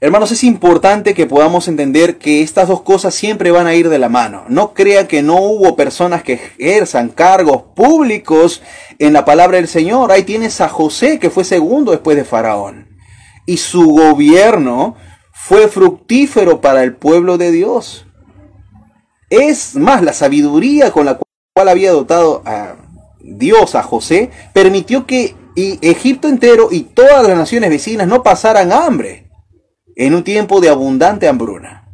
Hermanos, 0.02 0.32
es 0.32 0.46
importante 0.46 1.14
que 1.14 1.26
podamos 1.26 1.68
entender 1.68 2.20
que 2.20 2.42
estas 2.42 2.70
dos 2.70 2.84
cosas 2.84 3.14
siempre 3.14 3.52
van 3.52 3.68
a 3.68 3.76
ir 3.76 3.90
de 3.90 4.00
la 4.00 4.08
mano. 4.08 4.46
No 4.48 4.74
crean 4.74 5.08
que 5.08 5.22
no 5.22 5.36
hubo 5.42 5.76
personas 5.76 6.24
que 6.24 6.40
ejerzan 6.58 7.10
cargos 7.10 7.64
públicos 7.76 8.62
en 8.98 9.12
la 9.12 9.26
palabra 9.26 9.58
del 9.58 9.68
Señor. 9.68 10.14
Ahí 10.14 10.24
tienes 10.24 10.62
a 10.62 10.70
José, 10.70 11.20
que 11.20 11.30
fue 11.30 11.44
segundo 11.44 11.92
después 11.92 12.16
de 12.16 12.24
Faraón. 12.24 12.98
Y 13.46 13.58
su 13.58 13.90
gobierno 13.90 14.96
fue 15.34 15.68
fructífero 15.68 16.62
para 16.62 16.82
el 16.84 16.96
pueblo 16.96 17.38
de 17.38 17.52
Dios. 17.52 18.08
Es 19.30 19.76
más, 19.76 20.02
la 20.02 20.14
sabiduría 20.14 20.92
con 20.92 21.08
la 21.08 21.20
cual 21.54 21.68
había 21.68 21.92
dotado 21.92 22.42
a 22.46 22.78
Dios 23.20 23.76
a 23.76 23.84
José 23.84 24.32
permitió 24.54 25.06
que 25.06 25.36
Egipto 25.58 26.30
entero 26.30 26.70
y 26.72 26.84
todas 26.84 27.28
las 27.28 27.38
naciones 27.38 27.70
vecinas 27.70 28.08
no 28.08 28.24
pasaran 28.24 28.72
hambre 28.72 29.29
en 30.00 30.16
un 30.16 30.24
tiempo 30.24 30.62
de 30.62 30.70
abundante 30.70 31.28
hambruna. 31.28 31.90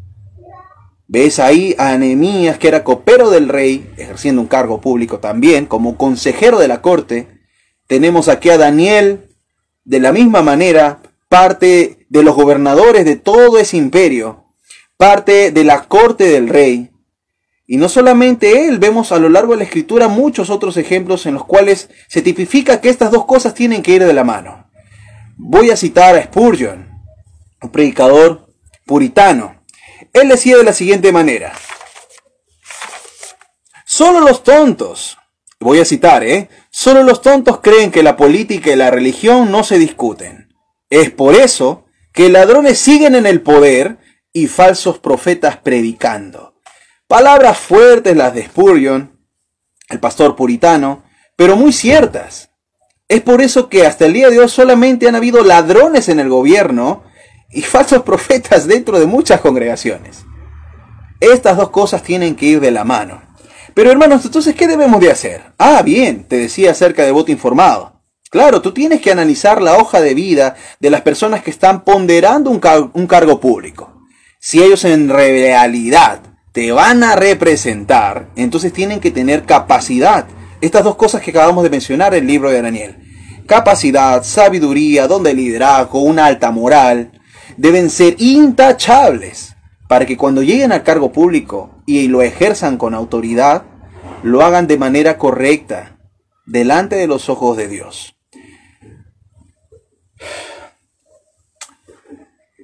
Ves 1.07 1.39
ahí 1.39 1.75
a 1.79 1.89
Anemías, 1.89 2.59
que 2.59 2.67
era 2.67 2.83
copero 2.83 3.31
del 3.31 3.49
rey, 3.49 3.91
ejerciendo 3.97 4.41
un 4.41 4.47
cargo 4.47 4.79
público 4.79 5.17
también, 5.17 5.65
como 5.65 5.97
consejero 5.97 6.59
de 6.59 6.67
la 6.67 6.83
corte. 6.83 7.27
Tenemos 7.87 8.27
aquí 8.27 8.51
a 8.51 8.59
Daniel, 8.59 9.29
de 9.85 9.99
la 9.99 10.11
misma 10.11 10.43
manera, 10.43 10.99
parte 11.29 12.05
de 12.09 12.21
los 12.21 12.35
gobernadores 12.35 13.05
de 13.05 13.15
todo 13.15 13.57
ese 13.57 13.77
imperio, 13.77 14.53
parte 14.97 15.51
de 15.51 15.63
la 15.63 15.85
corte 15.85 16.25
del 16.25 16.47
rey. 16.47 16.91
Y 17.65 17.77
no 17.77 17.89
solamente 17.89 18.67
él, 18.67 18.77
vemos 18.77 19.11
a 19.11 19.17
lo 19.17 19.29
largo 19.29 19.53
de 19.53 19.57
la 19.57 19.63
escritura 19.63 20.09
muchos 20.09 20.51
otros 20.51 20.77
ejemplos 20.77 21.25
en 21.25 21.33
los 21.33 21.45
cuales 21.45 21.89
se 22.07 22.21
tipifica 22.21 22.81
que 22.81 22.89
estas 22.89 23.09
dos 23.09 23.25
cosas 23.25 23.55
tienen 23.55 23.81
que 23.81 23.93
ir 23.93 24.03
de 24.03 24.13
la 24.13 24.23
mano. 24.23 24.69
Voy 25.37 25.71
a 25.71 25.75
citar 25.75 26.15
a 26.15 26.23
Spurgeon, 26.23 26.94
un 27.65 27.71
predicador 27.71 28.47
puritano. 28.85 29.63
Él 30.13 30.29
decía 30.29 30.57
de 30.57 30.63
la 30.63 30.73
siguiente 30.73 31.11
manera, 31.11 31.53
solo 33.85 34.21
los 34.21 34.43
tontos 34.43 35.17
Voy 35.59 35.79
a 35.79 35.85
citar, 35.85 36.23
¿eh? 36.23 36.49
Solo 36.69 37.01
los 37.03 37.21
tontos 37.21 37.59
creen 37.59 37.89
que 37.89 38.03
la 38.03 38.17
política 38.17 38.71
y 38.71 38.75
la 38.75 38.91
religión 38.91 39.51
no 39.51 39.63
se 39.63 39.79
discuten. 39.79 40.53
Es 40.89 41.09
por 41.09 41.33
eso 41.33 41.85
que 42.11 42.29
ladrones 42.29 42.77
siguen 42.77 43.15
en 43.15 43.25
el 43.25 43.41
poder 43.41 43.97
y 44.33 44.47
falsos 44.47 44.99
profetas 44.99 45.57
predicando. 45.57 46.55
Palabras 47.07 47.57
fuertes 47.57 48.15
las 48.15 48.33
de 48.33 48.43
Spurgeon, 48.43 49.17
el 49.89 49.99
pastor 49.99 50.35
puritano, 50.35 51.03
pero 51.35 51.55
muy 51.55 51.71
ciertas. 51.71 52.49
Es 53.07 53.21
por 53.21 53.41
eso 53.41 53.69
que 53.69 53.85
hasta 53.85 54.05
el 54.05 54.13
día 54.13 54.29
de 54.29 54.39
hoy 54.39 54.49
solamente 54.49 55.07
han 55.07 55.15
habido 55.15 55.43
ladrones 55.43 56.09
en 56.09 56.19
el 56.19 56.27
gobierno 56.27 57.04
y 57.55 57.61
falsos 57.61 58.03
profetas 58.03 58.67
dentro 58.67 58.99
de 58.99 59.05
muchas 59.05 59.39
congregaciones. 59.39 60.25
Estas 61.21 61.55
dos 61.55 61.69
cosas 61.69 62.03
tienen 62.03 62.35
que 62.35 62.45
ir 62.45 62.59
de 62.59 62.69
la 62.69 62.83
mano. 62.83 63.21
Pero 63.73 63.89
hermanos, 63.89 64.25
entonces, 64.25 64.55
¿qué 64.55 64.67
debemos 64.67 64.99
de 64.99 65.09
hacer? 65.09 65.53
Ah, 65.57 65.81
bien, 65.81 66.25
te 66.25 66.37
decía 66.37 66.71
acerca 66.71 67.03
de 67.03 67.11
voto 67.11 67.31
informado. 67.31 68.01
Claro, 68.29 68.61
tú 68.61 68.73
tienes 68.73 68.99
que 68.99 69.11
analizar 69.11 69.61
la 69.61 69.77
hoja 69.77 70.01
de 70.01 70.13
vida 70.13 70.55
de 70.81 70.89
las 70.89 71.01
personas 71.01 71.43
que 71.43 71.51
están 71.51 71.85
ponderando 71.85 72.49
un, 72.49 72.59
cargo 73.07 73.39
público. 73.39 74.01
Si 74.37 74.61
ellos 74.61 74.83
en 74.83 75.07
realidad 75.07 76.19
te 76.51 76.73
van 76.73 77.03
a 77.03 77.15
representar, 77.15 78.29
entonces 78.35 78.73
tienen 78.73 78.99
que 78.99 79.11
tener 79.11 79.45
capacidad 79.45 80.25
estas 80.59 80.83
dos 80.83 80.97
cosas 80.97 81.21
que 81.21 81.31
acabamos 81.31 81.63
de 81.63 81.69
mencionar 81.69 82.13
en 82.13 82.23
el 82.23 82.27
libro 82.27 82.49
de 82.49 82.61
Daniel. 82.61 82.97
Capacidad, 83.47 84.23
sabiduría, 84.23 85.07
don 85.07 85.23
de 85.23 85.33
liderazgo, 85.33 86.01
una 86.01 86.25
alta 86.25 86.51
moral, 86.51 87.14
deben 87.57 87.89
ser 87.89 88.15
intachables 88.19 89.55
para 89.87 90.05
que 90.05 90.17
cuando 90.17 90.41
lleguen 90.41 90.71
al 90.71 90.83
cargo 90.83 91.11
público 91.11 91.81
y 91.85 92.07
lo 92.07 92.21
ejerzan 92.21 92.77
con 92.77 92.93
autoridad, 92.93 93.63
lo 94.23 94.41
hagan 94.41 94.67
de 94.67 94.77
manera 94.77 95.17
correcta, 95.17 95.99
delante 96.45 96.95
de 96.95 97.07
los 97.07 97.29
ojos 97.29 97.57
de 97.57 97.67
Dios. 97.67 98.15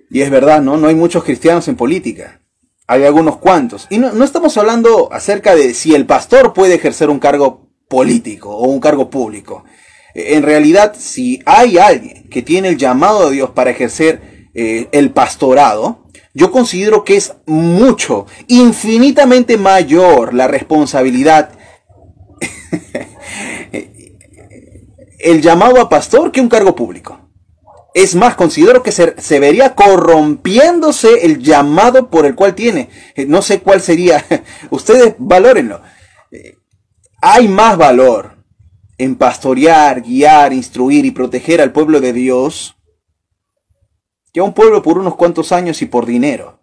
Y 0.09 0.21
es 0.21 0.29
verdad, 0.29 0.61
¿no? 0.61 0.77
No 0.77 0.87
hay 0.87 0.95
muchos 0.95 1.23
cristianos 1.23 1.67
en 1.67 1.75
política. 1.77 2.41
Hay 2.85 3.05
algunos 3.05 3.37
cuantos. 3.37 3.87
Y 3.89 3.97
no, 3.97 4.11
no 4.11 4.25
estamos 4.25 4.57
hablando 4.57 5.13
acerca 5.13 5.55
de 5.55 5.73
si 5.73 5.95
el 5.95 6.05
pastor 6.05 6.53
puede 6.53 6.75
ejercer 6.75 7.09
un 7.09 7.19
cargo 7.19 7.69
político 7.87 8.49
o 8.49 8.67
un 8.67 8.81
cargo 8.81 9.09
público. 9.09 9.63
En 10.13 10.43
realidad, 10.43 10.95
si 10.97 11.41
hay 11.45 11.77
alguien 11.77 12.27
que 12.29 12.41
tiene 12.41 12.69
el 12.69 12.77
llamado 12.77 13.29
de 13.29 13.35
Dios 13.35 13.51
para 13.51 13.71
ejercer 13.71 14.30
eh, 14.53 14.89
el 14.91 15.11
pastorado, 15.11 16.07
yo 16.33 16.51
considero 16.51 17.03
que 17.03 17.17
es 17.17 17.33
mucho, 17.45 18.25
infinitamente 18.47 19.57
mayor 19.57 20.33
la 20.33 20.47
responsabilidad, 20.47 21.51
el 25.19 25.41
llamado 25.41 25.81
a 25.81 25.89
pastor 25.89 26.31
que 26.31 26.41
un 26.41 26.49
cargo 26.49 26.75
público. 26.75 27.19
Es 27.93 28.15
más, 28.15 28.35
considero 28.35 28.83
que 28.83 28.93
se, 28.93 29.15
se, 29.21 29.39
vería 29.39 29.75
corrompiéndose 29.75 31.25
el 31.25 31.39
llamado 31.39 32.09
por 32.09 32.25
el 32.25 32.35
cual 32.35 32.55
tiene. 32.55 32.87
Eh, 33.15 33.25
no 33.25 33.41
sé 33.41 33.59
cuál 33.59 33.81
sería. 33.81 34.25
Ustedes 34.69 35.15
valórenlo 35.17 35.81
hay 37.21 37.47
más 37.47 37.77
valor 37.77 38.37
en 38.97 39.15
pastorear, 39.15 40.01
guiar, 40.01 40.53
instruir 40.53 41.05
y 41.05 41.11
proteger 41.11 41.61
al 41.61 41.71
pueblo 41.71 42.01
de 42.01 42.13
Dios 42.13 42.75
que 44.33 44.39
a 44.39 44.43
un 44.43 44.53
pueblo 44.53 44.81
por 44.81 44.97
unos 44.97 45.15
cuantos 45.15 45.51
años 45.51 45.81
y 45.81 45.85
por 45.85 46.05
dinero. 46.05 46.59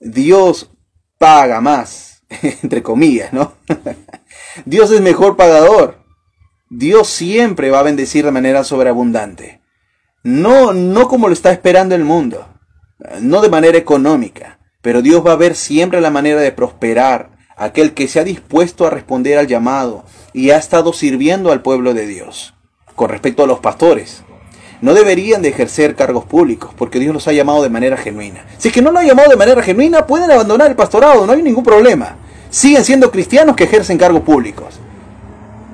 Dios 0.00 0.70
paga 1.18 1.60
más, 1.60 2.22
entre 2.62 2.82
comillas, 2.82 3.32
¿no? 3.32 3.54
Dios 4.64 4.90
es 4.90 5.00
mejor 5.00 5.36
pagador. 5.36 6.02
Dios 6.68 7.08
siempre 7.08 7.70
va 7.70 7.80
a 7.80 7.84
bendecir 7.84 8.24
de 8.24 8.32
manera 8.32 8.64
sobreabundante. 8.64 9.60
No, 10.24 10.72
no 10.72 11.08
como 11.08 11.28
lo 11.28 11.34
está 11.34 11.52
esperando 11.52 11.94
el 11.94 12.04
mundo, 12.04 12.46
no 13.20 13.40
de 13.42 13.48
manera 13.48 13.76
económica, 13.76 14.60
pero 14.80 15.02
Dios 15.02 15.26
va 15.26 15.32
a 15.32 15.36
ver 15.36 15.56
siempre 15.56 16.00
la 16.00 16.10
manera 16.10 16.40
de 16.40 16.52
prosperar 16.52 17.32
aquel 17.56 17.92
que 17.92 18.08
se 18.08 18.20
ha 18.20 18.24
dispuesto 18.24 18.86
a 18.86 18.90
responder 18.90 19.38
al 19.38 19.48
llamado 19.48 20.04
y 20.32 20.50
ha 20.50 20.56
estado 20.56 20.92
sirviendo 20.92 21.52
al 21.52 21.62
pueblo 21.62 21.92
de 21.92 22.06
Dios. 22.06 22.54
Con 22.94 23.10
respecto 23.10 23.42
a 23.42 23.46
los 23.46 23.60
pastores, 23.60 24.24
no 24.82 24.92
deberían 24.94 25.40
de 25.40 25.48
ejercer 25.48 25.94
cargos 25.94 26.24
públicos 26.24 26.72
porque 26.76 26.98
Dios 26.98 27.14
los 27.14 27.26
ha 27.28 27.32
llamado 27.32 27.62
de 27.62 27.70
manera 27.70 27.96
genuina. 27.96 28.44
Si 28.58 28.68
es 28.68 28.74
que 28.74 28.82
no 28.82 28.90
lo 28.90 28.98
ha 28.98 29.04
llamado 29.04 29.30
de 29.30 29.36
manera 29.36 29.62
genuina, 29.62 30.06
pueden 30.06 30.30
abandonar 30.30 30.68
el 30.68 30.76
pastorado, 30.76 31.24
no 31.24 31.32
hay 31.32 31.42
ningún 31.42 31.64
problema. 31.64 32.16
Siguen 32.50 32.84
siendo 32.84 33.10
cristianos 33.10 33.56
que 33.56 33.64
ejercen 33.64 33.96
cargos 33.96 34.22
públicos, 34.22 34.80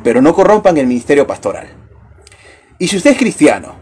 pero 0.05 0.23
no 0.23 0.35
corrompan 0.35 0.77
el 0.77 0.87
ministerio 0.87 1.27
pastoral. 1.27 1.69
Y 2.79 2.87
si 2.87 2.99
usted 2.99 3.11
es 3.13 3.19
cristiano 3.19 3.75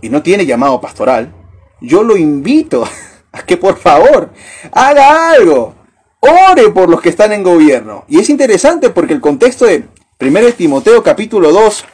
y 0.00 0.08
no 0.08 0.22
tiene 0.22 0.46
llamado 0.46 0.80
pastoral, 0.80 1.32
yo 1.80 2.02
lo 2.02 2.16
invito 2.16 2.86
a 3.32 3.42
que 3.42 3.56
por 3.56 3.78
favor 3.78 4.30
haga 4.70 5.32
algo 5.32 5.74
ore 6.20 6.70
por 6.70 6.88
los 6.88 7.00
que 7.00 7.08
están 7.08 7.32
en 7.32 7.42
gobierno. 7.42 8.04
Y 8.08 8.18
es 8.18 8.30
interesante 8.30 8.90
porque 8.90 9.14
el 9.14 9.20
contexto 9.20 9.66
de 9.66 9.84
1 10.20 10.52
Timoteo 10.56 11.02
capítulo 11.02 11.52
2, 11.52 11.84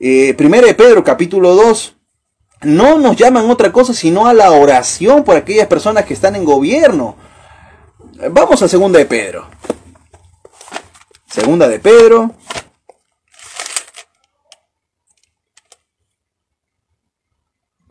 eh, 0.00 0.36
1 0.38 0.60
de 0.60 0.74
Pedro 0.74 1.02
capítulo 1.02 1.54
2, 1.54 1.96
no 2.62 2.98
nos 2.98 3.16
llaman 3.16 3.50
otra 3.50 3.72
cosa 3.72 3.94
sino 3.94 4.26
a 4.26 4.34
la 4.34 4.50
oración 4.52 5.24
por 5.24 5.36
aquellas 5.36 5.66
personas 5.66 6.04
que 6.04 6.14
están 6.14 6.36
en 6.36 6.44
gobierno. 6.44 7.16
Vamos 8.30 8.62
a 8.62 8.68
segunda 8.68 8.98
de 8.98 9.06
Pedro. 9.06 9.46
Segunda 11.26 11.66
de 11.66 11.78
Pedro, 11.78 12.34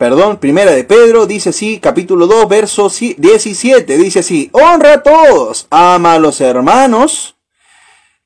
perdón, 0.02 0.38
primera 0.38 0.70
de 0.70 0.84
Pedro, 0.84 1.26
dice 1.26 1.50
así, 1.50 1.80
capítulo 1.80 2.28
2, 2.28 2.48
verso 2.48 2.88
17, 2.88 3.96
dice 3.96 4.20
así, 4.20 4.48
honra 4.52 4.94
a 4.94 5.02
todos, 5.02 5.66
ama 5.70 6.14
a 6.14 6.18
los 6.20 6.40
hermanos, 6.40 7.36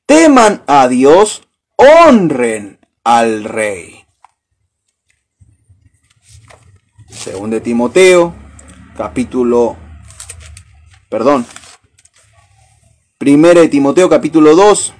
teman 0.05 0.61
a 0.67 0.87
Dios, 0.87 1.47
honren 1.75 2.79
al 3.03 3.43
rey. 3.43 3.96
Según 7.27 7.49
de 7.49 7.59
Timoteo, 7.59 8.33
capítulo, 8.95 9.75
perdón, 11.09 11.45
primera 13.17 13.59
de 13.59 13.67
Timoteo, 13.67 14.07
capítulo 14.07 14.55
2, 14.55 14.93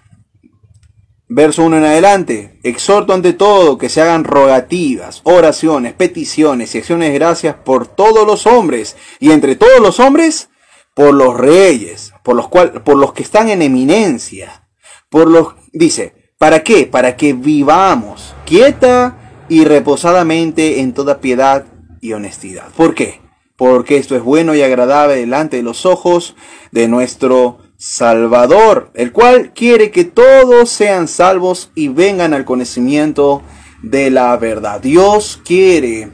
Verso 1.30 1.63
1 1.63 1.78
en 1.78 1.86
adelante. 1.86 2.60
Exhorto 2.63 3.13
ante 3.13 3.32
todo 3.32 3.78
que 3.78 3.88
se 3.88 4.02
hagan 4.02 4.26
rogativas, 4.26 5.22
oraciones, 5.24 5.94
peticiones 5.94 6.76
y 6.76 6.80
acciones 6.80 7.12
de 7.12 7.18
gracias 7.18 7.56
por 7.56 7.88
todos 7.88 8.28
los 8.28 8.46
hombres. 8.46 8.98
Y 9.22 9.32
entre 9.32 9.56
todos 9.56 9.80
los 9.80 10.02
hombres, 10.02 10.50
por 10.94 11.13
los 11.13 11.34
reyes, 11.34 12.13
por 12.24 12.36
los, 12.36 12.50
cual, 12.50 12.84
por 12.84 12.98
los 12.98 13.13
que 13.13 13.24
están 13.24 13.48
en 13.48 13.62
eminencia. 13.62 14.68
Por 15.10 15.30
los, 15.30 15.56
dice, 15.72 16.34
¿para 16.38 16.62
qué? 16.62 16.88
Para 16.88 17.16
que 17.16 17.32
vivamos 17.32 18.36
quieta 18.46 19.46
y 19.48 19.63
reposadamente 19.63 20.82
en 20.82 20.94
toda 20.94 21.22
piedad 21.22 21.66
y 22.02 22.14
honestidad. 22.14 22.70
¿Por 22.76 22.96
qué? 22.96 23.22
Porque 23.56 23.98
esto 23.98 24.16
es 24.16 24.22
bueno 24.22 24.56
y 24.56 24.62
agradable 24.62 25.16
delante 25.16 25.58
de 25.58 25.64
los 25.64 25.86
ojos 25.86 26.36
de 26.72 26.88
nuestro 26.88 27.60
Salvador, 27.78 28.92
el 28.96 29.12
cual 29.12 29.54
quiere 29.54 29.92
que 29.92 30.04
todos 30.04 30.70
sean 30.70 31.08
salvos 31.08 31.72
y 31.76 31.90
vengan 31.90 32.34
al 32.34 32.46
conocimiento 32.46 33.44
de 33.84 34.10
la 34.10 34.36
verdad. 34.38 34.82
Dios 34.82 35.42
quiere 35.46 36.12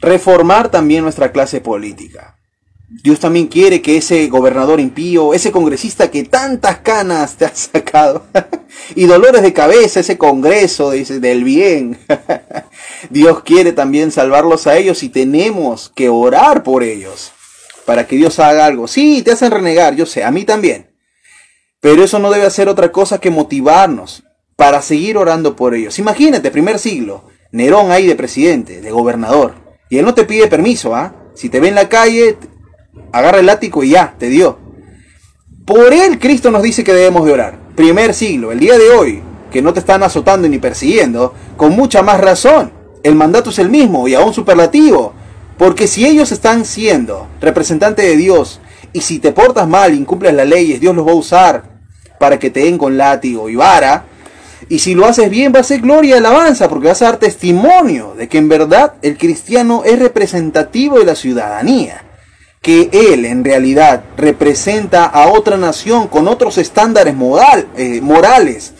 reformar 0.00 0.70
también 0.70 1.02
nuestra 1.02 1.32
clase 1.32 1.60
política. 1.60 2.31
Dios 3.00 3.20
también 3.20 3.46
quiere 3.46 3.80
que 3.80 3.96
ese 3.96 4.28
gobernador 4.28 4.78
impío, 4.78 5.32
ese 5.32 5.50
congresista 5.50 6.10
que 6.10 6.24
tantas 6.24 6.78
canas 6.78 7.36
te 7.36 7.46
ha 7.46 7.54
sacado 7.54 8.26
y 8.94 9.06
dolores 9.06 9.40
de 9.42 9.54
cabeza, 9.54 10.00
ese 10.00 10.18
congreso 10.18 10.90
dice, 10.90 11.18
del 11.18 11.42
bien. 11.42 11.98
Dios 13.10 13.42
quiere 13.44 13.72
también 13.72 14.10
salvarlos 14.10 14.66
a 14.66 14.76
ellos 14.76 15.02
y 15.02 15.08
tenemos 15.08 15.90
que 15.94 16.10
orar 16.10 16.62
por 16.62 16.82
ellos 16.82 17.32
para 17.86 18.06
que 18.06 18.16
Dios 18.16 18.38
haga 18.38 18.66
algo. 18.66 18.86
Sí, 18.86 19.22
te 19.22 19.32
hacen 19.32 19.50
renegar, 19.50 19.96
yo 19.96 20.04
sé, 20.04 20.22
a 20.22 20.30
mí 20.30 20.44
también. 20.44 20.94
Pero 21.80 22.04
eso 22.04 22.18
no 22.18 22.30
debe 22.30 22.46
hacer 22.46 22.68
otra 22.68 22.92
cosa 22.92 23.18
que 23.18 23.30
motivarnos 23.30 24.24
para 24.54 24.82
seguir 24.82 25.16
orando 25.16 25.56
por 25.56 25.74
ellos. 25.74 25.98
Imagínate, 25.98 26.50
primer 26.50 26.78
siglo, 26.78 27.24
Nerón 27.52 27.90
ahí 27.90 28.06
de 28.06 28.16
presidente, 28.16 28.80
de 28.80 28.90
gobernador. 28.90 29.54
Y 29.88 29.98
él 29.98 30.04
no 30.04 30.14
te 30.14 30.24
pide 30.24 30.46
permiso, 30.46 30.94
¿ah? 30.94 31.14
Si 31.34 31.48
te 31.48 31.58
ve 31.58 31.68
en 31.68 31.74
la 31.74 31.88
calle, 31.88 32.36
agarra 33.12 33.38
el 33.38 33.46
látigo 33.46 33.82
y 33.84 33.90
ya, 33.90 34.14
te 34.18 34.28
dio. 34.28 34.58
Por 35.64 35.92
él 35.92 36.18
Cristo 36.18 36.50
nos 36.50 36.62
dice 36.62 36.84
que 36.84 36.92
debemos 36.92 37.24
de 37.24 37.32
orar. 37.32 37.58
Primer 37.76 38.14
siglo, 38.14 38.52
el 38.52 38.60
día 38.60 38.76
de 38.78 38.90
hoy, 38.90 39.22
que 39.50 39.62
no 39.62 39.72
te 39.72 39.80
están 39.80 40.02
azotando 40.02 40.48
ni 40.48 40.58
persiguiendo, 40.58 41.34
con 41.56 41.72
mucha 41.72 42.02
más 42.02 42.20
razón. 42.20 42.72
El 43.02 43.14
mandato 43.14 43.50
es 43.50 43.58
el 43.58 43.68
mismo 43.68 44.08
y 44.08 44.14
aún 44.14 44.32
superlativo. 44.32 45.14
Porque 45.58 45.86
si 45.86 46.06
ellos 46.06 46.32
están 46.32 46.64
siendo 46.64 47.28
representantes 47.40 48.04
de 48.04 48.16
Dios 48.16 48.60
y 48.92 49.02
si 49.02 49.18
te 49.18 49.32
portas 49.32 49.68
mal, 49.68 49.94
incumples 49.94 50.34
las 50.34 50.46
leyes, 50.46 50.80
Dios 50.80 50.94
los 50.96 51.06
va 51.06 51.12
a 51.12 51.16
usar 51.16 51.64
para 52.18 52.38
que 52.38 52.50
te 52.50 52.60
den 52.60 52.78
con 52.78 52.96
látigo 52.96 53.48
y 53.48 53.56
vara. 53.56 54.06
Y 54.68 54.78
si 54.78 54.94
lo 54.94 55.06
haces 55.06 55.28
bien 55.28 55.52
va 55.54 55.60
a 55.60 55.64
ser 55.64 55.80
gloria 55.80 56.16
y 56.16 56.18
alabanza 56.18 56.68
porque 56.68 56.88
vas 56.88 57.02
a 57.02 57.06
dar 57.06 57.16
testimonio 57.18 58.14
de 58.16 58.28
que 58.28 58.38
en 58.38 58.48
verdad 58.48 58.94
el 59.02 59.18
cristiano 59.18 59.82
es 59.84 59.98
representativo 59.98 60.98
de 60.98 61.04
la 61.04 61.14
ciudadanía. 61.14 62.02
Que 62.62 62.88
él 62.92 63.26
en 63.26 63.44
realidad 63.44 64.04
representa 64.16 65.04
a 65.04 65.28
otra 65.28 65.56
nación 65.56 66.08
con 66.08 66.28
otros 66.28 66.56
estándares 66.56 67.14
eh, 67.76 68.00
morales, 68.00 68.72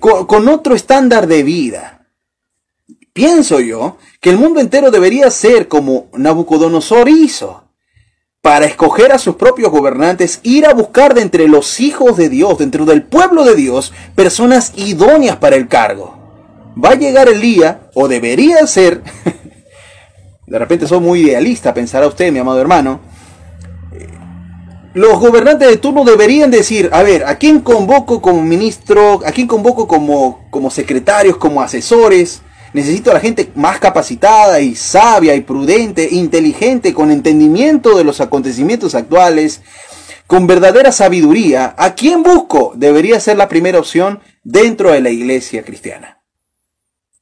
con, 0.00 0.26
con 0.26 0.48
otro 0.48 0.74
estándar 0.74 1.26
de 1.26 1.42
vida. 1.44 2.06
Pienso 3.12 3.60
yo 3.60 3.96
que 4.20 4.30
el 4.30 4.36
mundo 4.36 4.60
entero 4.60 4.90
debería 4.90 5.30
ser 5.30 5.68
como 5.68 6.08
Nabucodonosor 6.12 7.08
hizo 7.08 7.68
para 8.40 8.66
escoger 8.66 9.12
a 9.12 9.18
sus 9.18 9.36
propios 9.36 9.70
gobernantes, 9.70 10.40
ir 10.42 10.66
a 10.66 10.74
buscar 10.74 11.14
de 11.14 11.22
entre 11.22 11.48
los 11.48 11.80
hijos 11.80 12.16
de 12.16 12.28
Dios, 12.28 12.58
dentro 12.58 12.84
del 12.84 13.02
pueblo 13.02 13.44
de 13.44 13.54
Dios, 13.54 13.92
personas 14.14 14.72
idóneas 14.76 15.36
para 15.36 15.56
el 15.56 15.68
cargo. 15.68 16.16
Va 16.82 16.90
a 16.90 16.94
llegar 16.94 17.28
el 17.28 17.40
día, 17.40 17.90
o 17.94 18.08
debería 18.08 18.66
ser, 18.66 19.02
de 20.46 20.58
repente 20.58 20.86
soy 20.86 21.00
muy 21.00 21.22
idealista, 21.22 21.74
pensará 21.74 22.06
usted, 22.06 22.32
mi 22.32 22.38
amado 22.38 22.60
hermano, 22.60 23.00
los 24.98 25.20
gobernantes 25.20 25.68
de 25.68 25.76
turno 25.76 26.02
deberían 26.04 26.50
decir, 26.50 26.90
a 26.92 27.04
ver, 27.04 27.24
¿a 27.24 27.38
quién 27.38 27.60
convoco 27.60 28.20
como 28.20 28.42
ministro? 28.42 29.20
¿A 29.24 29.30
quién 29.30 29.46
convoco 29.46 29.86
como, 29.86 30.40
como 30.50 30.72
secretarios, 30.72 31.36
como 31.36 31.62
asesores? 31.62 32.42
Necesito 32.72 33.12
a 33.12 33.14
la 33.14 33.20
gente 33.20 33.48
más 33.54 33.78
capacitada 33.78 34.58
y 34.58 34.74
sabia 34.74 35.36
y 35.36 35.42
prudente, 35.42 36.08
inteligente, 36.10 36.92
con 36.94 37.12
entendimiento 37.12 37.96
de 37.96 38.02
los 38.02 38.20
acontecimientos 38.20 38.96
actuales, 38.96 39.60
con 40.26 40.48
verdadera 40.48 40.90
sabiduría. 40.90 41.76
¿A 41.78 41.94
quién 41.94 42.24
busco? 42.24 42.72
Debería 42.74 43.20
ser 43.20 43.36
la 43.36 43.48
primera 43.48 43.78
opción 43.78 44.18
dentro 44.42 44.90
de 44.90 45.00
la 45.00 45.10
iglesia 45.10 45.62
cristiana. 45.62 46.17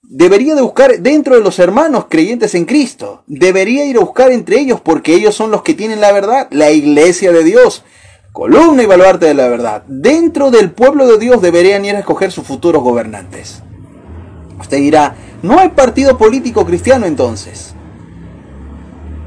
Debería 0.08 0.54
de 0.54 0.62
buscar 0.62 1.00
dentro 1.00 1.34
de 1.34 1.42
los 1.42 1.58
hermanos 1.58 2.06
creyentes 2.08 2.54
en 2.54 2.64
Cristo. 2.64 3.24
Debería 3.26 3.84
ir 3.86 3.96
a 3.96 4.00
buscar 4.00 4.30
entre 4.30 4.60
ellos 4.60 4.80
porque 4.80 5.14
ellos 5.14 5.34
son 5.34 5.50
los 5.50 5.62
que 5.62 5.74
tienen 5.74 6.00
la 6.00 6.12
verdad, 6.12 6.46
la 6.52 6.70
iglesia 6.70 7.32
de 7.32 7.42
Dios, 7.42 7.82
columna 8.30 8.84
y 8.84 8.86
baluarte 8.86 9.26
de 9.26 9.34
la 9.34 9.48
verdad. 9.48 9.82
Dentro 9.88 10.52
del 10.52 10.70
pueblo 10.70 11.08
de 11.08 11.18
Dios 11.18 11.42
deberían 11.42 11.84
ir 11.84 11.96
a 11.96 11.98
escoger 11.98 12.30
sus 12.30 12.46
futuros 12.46 12.84
gobernantes. 12.84 13.64
Usted 14.60 14.76
dirá, 14.76 15.16
no 15.42 15.58
hay 15.58 15.70
partido 15.70 16.16
político 16.16 16.64
cristiano 16.64 17.06
entonces. 17.06 17.74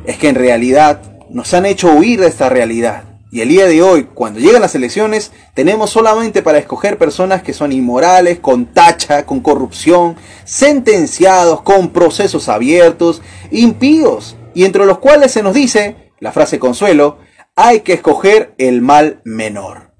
Es 0.05 0.17
que 0.17 0.29
en 0.29 0.35
realidad 0.35 1.01
nos 1.29 1.53
han 1.53 1.65
hecho 1.65 1.91
huir 1.91 2.21
de 2.21 2.27
esta 2.27 2.47
realidad. 2.47 3.03
Y 3.31 3.41
el 3.41 3.49
día 3.49 3.67
de 3.67 3.83
hoy, 3.83 4.05
cuando 4.05 4.39
llegan 4.39 4.61
las 4.61 4.73
elecciones, 4.73 5.31
tenemos 5.53 5.91
solamente 5.91 6.41
para 6.41 6.57
escoger 6.57 6.97
personas 6.97 7.43
que 7.43 7.53
son 7.53 7.71
inmorales, 7.71 8.39
con 8.39 8.65
tacha, 8.65 9.25
con 9.25 9.39
corrupción, 9.39 10.15
sentenciados, 10.45 11.61
con 11.61 11.89
procesos 11.89 12.49
abiertos, 12.49 13.21
impíos, 13.51 14.35
y 14.55 14.65
entre 14.65 14.85
los 14.85 14.97
cuales 14.97 15.31
se 15.31 15.43
nos 15.43 15.53
dice, 15.53 16.11
la 16.19 16.31
frase 16.31 16.57
consuelo, 16.57 17.19
hay 17.55 17.81
que 17.81 17.93
escoger 17.93 18.55
el 18.57 18.81
mal 18.81 19.21
menor. 19.25 19.93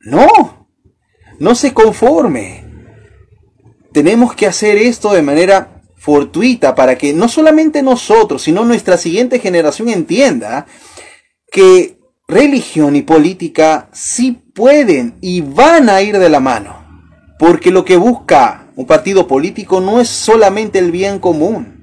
No, 0.00 0.66
no 1.38 1.54
se 1.54 1.72
conforme 1.72 2.64
tenemos 3.92 4.34
que 4.34 4.46
hacer 4.46 4.76
esto 4.76 5.12
de 5.12 5.22
manera 5.22 5.82
fortuita 5.96 6.74
para 6.74 6.98
que 6.98 7.12
no 7.12 7.28
solamente 7.28 7.82
nosotros, 7.82 8.42
sino 8.42 8.64
nuestra 8.64 8.96
siguiente 8.96 9.38
generación 9.38 9.88
entienda 9.88 10.66
que 11.50 12.01
religión 12.32 12.96
y 12.96 13.02
política 13.02 13.88
sí 13.92 14.32
pueden 14.54 15.16
y 15.20 15.40
van 15.40 15.88
a 15.88 16.02
ir 16.02 16.18
de 16.18 16.28
la 16.28 16.40
mano. 16.40 16.84
Porque 17.38 17.70
lo 17.70 17.84
que 17.84 17.96
busca 17.96 18.70
un 18.76 18.86
partido 18.86 19.26
político 19.26 19.80
no 19.80 20.00
es 20.00 20.08
solamente 20.08 20.78
el 20.78 20.90
bien 20.90 21.18
común, 21.18 21.80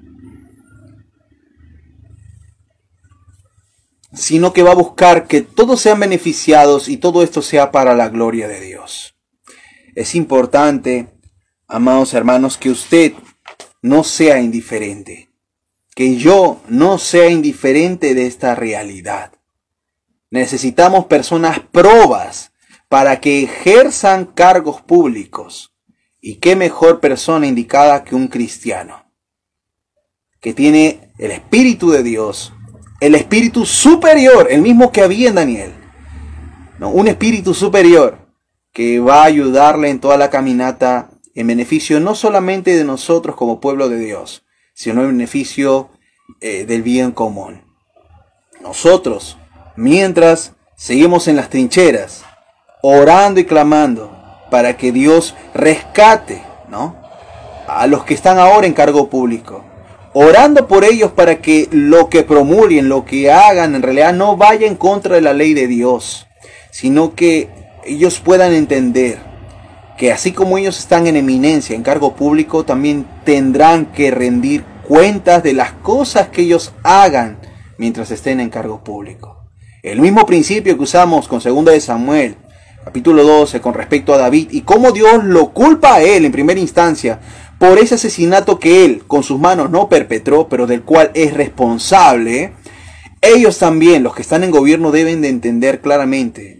sino 4.13 4.53
que 4.53 4.63
va 4.63 4.71
a 4.71 4.75
buscar 4.75 5.27
que 5.27 5.41
todos 5.41 5.81
sean 5.81 5.99
beneficiados 5.99 6.89
y 6.89 6.97
todo 6.97 7.23
esto 7.23 7.41
sea 7.41 7.71
para 7.71 7.93
la 7.93 8.09
gloria 8.09 8.47
de 8.47 8.62
Dios. 8.62 9.15
Es 9.95 10.15
importante 10.15 11.19
amados 11.69 12.15
hermanos, 12.15 12.57
que 12.57 12.71
usted 12.71 13.13
no 13.81 14.03
sea 14.03 14.41
indiferente, 14.41 15.29
que 15.95 16.17
yo 16.17 16.62
no 16.67 16.97
sea 16.97 17.29
indiferente 17.29 18.15
de 18.15 18.25
esta 18.25 18.55
realidad. 18.55 19.33
Necesitamos 20.31 21.05
personas 21.05 21.59
probas 21.59 22.51
para 22.87 23.19
que 23.19 23.43
ejerzan 23.43 24.25
cargos 24.25 24.81
públicos. 24.81 25.73
Y 26.21 26.35
qué 26.35 26.55
mejor 26.55 26.99
persona 26.99 27.47
indicada 27.47 28.03
que 28.03 28.15
un 28.15 28.27
cristiano, 28.27 29.05
que 30.41 30.53
tiene 30.53 31.13
el 31.17 31.31
Espíritu 31.31 31.91
de 31.91 32.03
Dios, 32.03 32.51
el 32.99 33.15
Espíritu 33.15 33.65
superior, 33.65 34.47
el 34.49 34.61
mismo 34.61 34.91
que 34.91 35.01
había 35.01 35.29
en 35.29 35.35
Daniel. 35.35 35.73
Un 36.81 37.07
Espíritu 37.07 37.53
superior 37.53 38.17
que 38.73 38.99
va 38.99 39.21
a 39.21 39.25
ayudarle 39.25 39.89
en 39.89 39.99
toda 39.99 40.17
la 40.17 40.29
caminata 40.29 41.09
en 41.35 41.47
beneficio 41.47 41.99
no 41.99 42.15
solamente 42.15 42.75
de 42.75 42.83
nosotros 42.83 43.35
como 43.35 43.61
pueblo 43.61 43.87
de 43.87 43.99
Dios, 43.99 44.45
sino 44.73 45.01
en 45.01 45.09
beneficio 45.09 45.89
eh, 46.41 46.65
del 46.65 46.83
bien 46.83 47.11
común. 47.11 47.63
Nosotros, 48.61 49.37
mientras 49.79 50.51
seguimos 50.75 51.29
en 51.29 51.37
las 51.37 51.49
trincheras, 51.49 52.25
orando 52.81 53.39
y 53.39 53.45
clamando 53.45 54.11
para 54.51 54.75
que 54.75 54.91
Dios 54.91 55.35
rescate, 55.53 56.43
¿no? 56.67 56.97
A 57.65 57.87
los 57.87 58.03
que 58.03 58.13
están 58.13 58.39
ahora 58.39 58.67
en 58.67 58.73
cargo 58.73 59.09
público, 59.09 59.63
orando 60.11 60.67
por 60.67 60.83
ellos 60.83 61.11
para 61.13 61.39
que 61.39 61.69
lo 61.71 62.09
que 62.09 62.23
promulguen, 62.23 62.89
lo 62.89 63.05
que 63.05 63.31
hagan, 63.31 63.73
en 63.73 63.81
realidad 63.81 64.11
no 64.11 64.35
vaya 64.35 64.67
en 64.67 64.75
contra 64.75 65.15
de 65.15 65.21
la 65.21 65.31
ley 65.31 65.53
de 65.53 65.67
Dios, 65.67 66.27
sino 66.71 67.15
que 67.15 67.47
ellos 67.85 68.19
puedan 68.19 68.51
entender 68.51 69.17
que 69.97 70.11
así 70.11 70.33
como 70.33 70.57
ellos 70.57 70.77
están 70.77 71.07
en 71.07 71.15
eminencia, 71.15 71.73
en 71.73 71.83
cargo 71.83 72.17
público, 72.17 72.65
también 72.65 73.05
tendrán 73.23 73.85
que 73.85 74.11
rendir 74.11 74.65
cuentas 74.85 75.41
de 75.41 75.53
las 75.53 75.71
cosas 75.71 76.27
que 76.27 76.41
ellos 76.41 76.73
hagan 76.83 77.39
mientras 77.77 78.11
estén 78.11 78.41
en 78.41 78.49
cargo 78.49 78.83
público. 78.83 79.38
El 79.81 80.01
mismo 80.01 80.25
principio 80.25 80.75
que 80.75 80.83
usamos 80.83 81.29
con 81.29 81.39
2 81.39 81.65
de 81.65 81.79
Samuel, 81.79 82.35
capítulo 82.83 83.23
12, 83.23 83.61
con 83.61 83.73
respecto 83.73 84.13
a 84.13 84.17
David, 84.17 84.49
y 84.51 84.61
cómo 84.61 84.91
Dios 84.91 85.23
lo 85.23 85.53
culpa 85.53 85.95
a 85.95 86.01
él 86.01 86.25
en 86.25 86.33
primera 86.33 86.59
instancia 86.59 87.21
por 87.59 87.79
ese 87.79 87.95
asesinato 87.95 88.59
que 88.59 88.83
él 88.83 89.03
con 89.07 89.23
sus 89.23 89.39
manos 89.39 89.69
no 89.69 89.87
perpetró, 89.87 90.49
pero 90.49 90.67
del 90.67 90.83
cual 90.83 91.11
es 91.13 91.33
responsable, 91.33 92.51
ellos 93.21 93.57
también, 93.57 94.03
los 94.03 94.13
que 94.13 94.21
están 94.21 94.43
en 94.43 94.51
gobierno, 94.51 94.91
deben 94.91 95.21
de 95.21 95.29
entender 95.29 95.79
claramente 95.79 96.59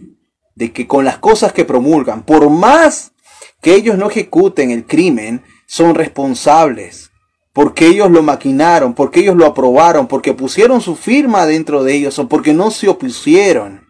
de 0.54 0.72
que 0.72 0.86
con 0.86 1.04
las 1.04 1.18
cosas 1.18 1.52
que 1.52 1.66
promulgan, 1.66 2.22
por 2.22 2.48
más 2.48 3.12
que 3.60 3.74
ellos 3.74 3.98
no 3.98 4.08
ejecuten 4.08 4.70
el 4.70 4.86
crimen 4.86 5.42
son 5.66 5.94
responsables, 5.94 7.09
porque 7.52 7.86
ellos 7.86 8.10
lo 8.10 8.22
maquinaron, 8.22 8.94
porque 8.94 9.20
ellos 9.20 9.36
lo 9.36 9.46
aprobaron, 9.46 10.06
porque 10.06 10.34
pusieron 10.34 10.80
su 10.80 10.96
firma 10.96 11.46
dentro 11.46 11.82
de 11.82 11.94
ellos 11.94 12.18
o 12.18 12.28
porque 12.28 12.54
no 12.54 12.70
se 12.70 12.88
opusieron, 12.88 13.86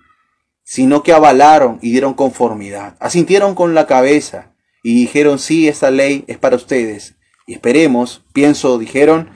sino 0.65 1.03
que 1.03 1.13
avalaron 1.13 1.79
y 1.83 1.91
dieron 1.91 2.15
conformidad, 2.15 2.97
asintieron 3.01 3.55
con 3.55 3.75
la 3.75 3.87
cabeza 3.87 4.55
y 4.83 4.95
dijeron, 4.95 5.39
sí, 5.39 5.69
esta 5.69 5.91
ley 5.91 6.25
es 6.27 6.39
para 6.39 6.57
ustedes. 6.57 7.17
Y 7.47 7.55
esperemos, 7.55 8.25
pienso, 8.33 8.79
dijeron, 8.79 9.31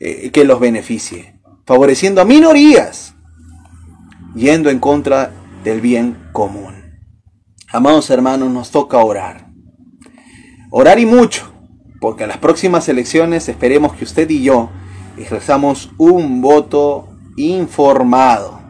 eh, 0.00 0.30
que 0.30 0.44
los 0.44 0.60
beneficie, 0.60 1.40
favoreciendo 1.64 2.20
a 2.20 2.24
minorías, 2.24 3.14
yendo 4.34 4.70
en 4.70 4.78
contra 4.78 5.32
del 5.64 5.80
bien 5.80 6.18
común. 6.32 6.74
Amados 7.72 8.10
hermanos, 8.10 8.50
nos 8.50 8.70
toca 8.70 8.98
orar. 8.98 9.46
Orar 10.70 10.98
y 10.98 11.06
mucho, 11.06 11.49
porque 12.00 12.24
a 12.24 12.26
las 12.26 12.38
próximas 12.38 12.88
elecciones 12.88 13.48
esperemos 13.48 13.94
que 13.94 14.04
usted 14.04 14.28
y 14.30 14.42
yo 14.42 14.70
ejerzamos 15.18 15.90
un 15.98 16.40
voto 16.40 17.08
informado. 17.36 18.60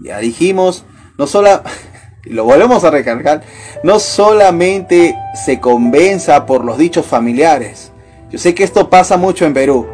Ya 0.00 0.18
dijimos, 0.18 0.84
no 1.18 1.26
solo, 1.26 1.62
lo 2.24 2.44
volvemos 2.44 2.84
a 2.84 2.90
recargar, 2.90 3.42
no 3.82 3.98
solamente 3.98 5.16
se 5.44 5.60
convenza 5.60 6.46
por 6.46 6.64
los 6.64 6.78
dichos 6.78 7.04
familiares. 7.04 7.92
Yo 8.30 8.38
sé 8.38 8.54
que 8.54 8.64
esto 8.64 8.88
pasa 8.88 9.16
mucho 9.16 9.44
en 9.44 9.52
Perú. 9.52 9.86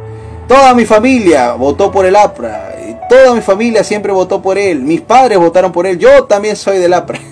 Toda 0.47 0.74
mi 0.74 0.85
familia 0.85 1.55
votó 1.55 1.91
por 1.91 2.05
el 2.05 2.14
APRA. 2.14 2.74
Toda 3.09 3.35
mi 3.35 3.41
familia 3.41 3.83
siempre 3.83 4.12
votó 4.12 4.43
por 4.43 4.59
él. 4.59 4.83
Mis 4.83 5.01
padres 5.01 5.39
votaron 5.39 5.72
por 5.72 5.87
él. 5.87 5.99
Yo 5.99 6.24
también 6.24 6.57
soy 6.57 6.79
del 6.79 6.95
APRA. 6.95 7.18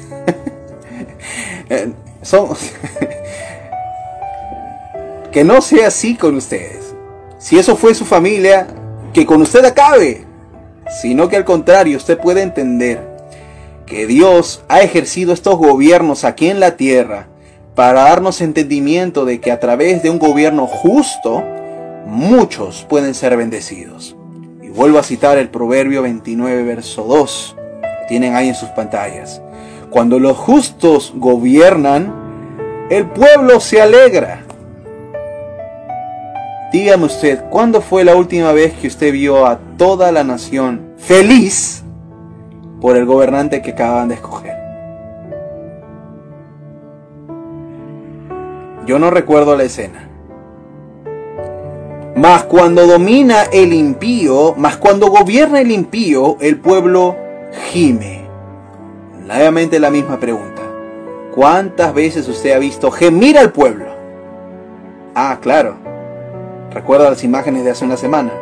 Eh, 1.70 1.90
son, 2.20 2.50
que 5.34 5.42
no 5.42 5.60
sea 5.60 5.88
así 5.88 6.14
con 6.14 6.36
ustedes. 6.36 6.94
Si 7.38 7.58
eso 7.58 7.74
fue 7.74 7.92
su 7.96 8.04
familia, 8.04 8.68
que 9.12 9.26
con 9.26 9.42
usted 9.42 9.64
acabe. 9.64 10.24
Sino 11.02 11.28
que 11.28 11.36
al 11.36 11.44
contrario, 11.44 11.96
usted 11.96 12.16
puede 12.16 12.40
entender 12.40 13.02
que 13.84 14.06
Dios 14.06 14.62
ha 14.68 14.82
ejercido 14.82 15.32
estos 15.32 15.56
gobiernos 15.56 16.22
aquí 16.22 16.48
en 16.48 16.60
la 16.60 16.76
tierra 16.76 17.26
para 17.74 18.04
darnos 18.04 18.40
entendimiento 18.40 19.24
de 19.24 19.40
que 19.40 19.50
a 19.50 19.58
través 19.58 20.04
de 20.04 20.10
un 20.10 20.20
gobierno 20.20 20.68
justo, 20.68 21.42
muchos 22.06 22.86
pueden 22.88 23.12
ser 23.12 23.36
bendecidos. 23.36 24.14
Y 24.62 24.68
vuelvo 24.68 25.00
a 25.00 25.02
citar 25.02 25.36
el 25.36 25.48
Proverbio 25.48 26.02
29, 26.02 26.62
verso 26.62 27.02
2, 27.02 27.56
que 27.82 28.06
tienen 28.06 28.36
ahí 28.36 28.50
en 28.50 28.54
sus 28.54 28.68
pantallas. 28.68 29.42
Cuando 29.90 30.20
los 30.20 30.36
justos 30.36 31.12
gobiernan, 31.16 32.86
el 32.88 33.06
pueblo 33.06 33.58
se 33.58 33.82
alegra. 33.82 34.43
Dígame 36.74 37.04
usted, 37.04 37.44
¿cuándo 37.50 37.80
fue 37.80 38.02
la 38.02 38.16
última 38.16 38.50
vez 38.50 38.72
que 38.72 38.88
usted 38.88 39.12
vio 39.12 39.46
a 39.46 39.60
toda 39.78 40.10
la 40.10 40.24
nación 40.24 40.94
feliz 40.96 41.84
por 42.80 42.96
el 42.96 43.06
gobernante 43.06 43.62
que 43.62 43.70
acaban 43.70 44.08
de 44.08 44.16
escoger? 44.16 44.56
Yo 48.86 48.98
no 48.98 49.10
recuerdo 49.10 49.56
la 49.56 49.62
escena. 49.62 50.08
Mas 52.16 52.42
cuando 52.42 52.88
domina 52.88 53.44
el 53.52 53.72
impío, 53.72 54.56
mas 54.56 54.76
cuando 54.76 55.06
gobierna 55.10 55.60
el 55.60 55.70
impío, 55.70 56.38
el 56.40 56.58
pueblo 56.58 57.14
gime. 57.70 58.26
Nuevamente 59.24 59.78
la 59.78 59.90
misma 59.90 60.18
pregunta. 60.18 60.62
¿Cuántas 61.36 61.94
veces 61.94 62.26
usted 62.26 62.50
ha 62.50 62.58
visto 62.58 62.90
gemir 62.90 63.38
al 63.38 63.52
pueblo? 63.52 63.86
Ah, 65.14 65.38
claro. 65.40 65.93
Recuerda 66.72 67.10
las 67.10 67.24
imágenes 67.24 67.64
de 67.64 67.70
hace 67.70 67.84
una 67.84 67.96
semana. 67.96 68.32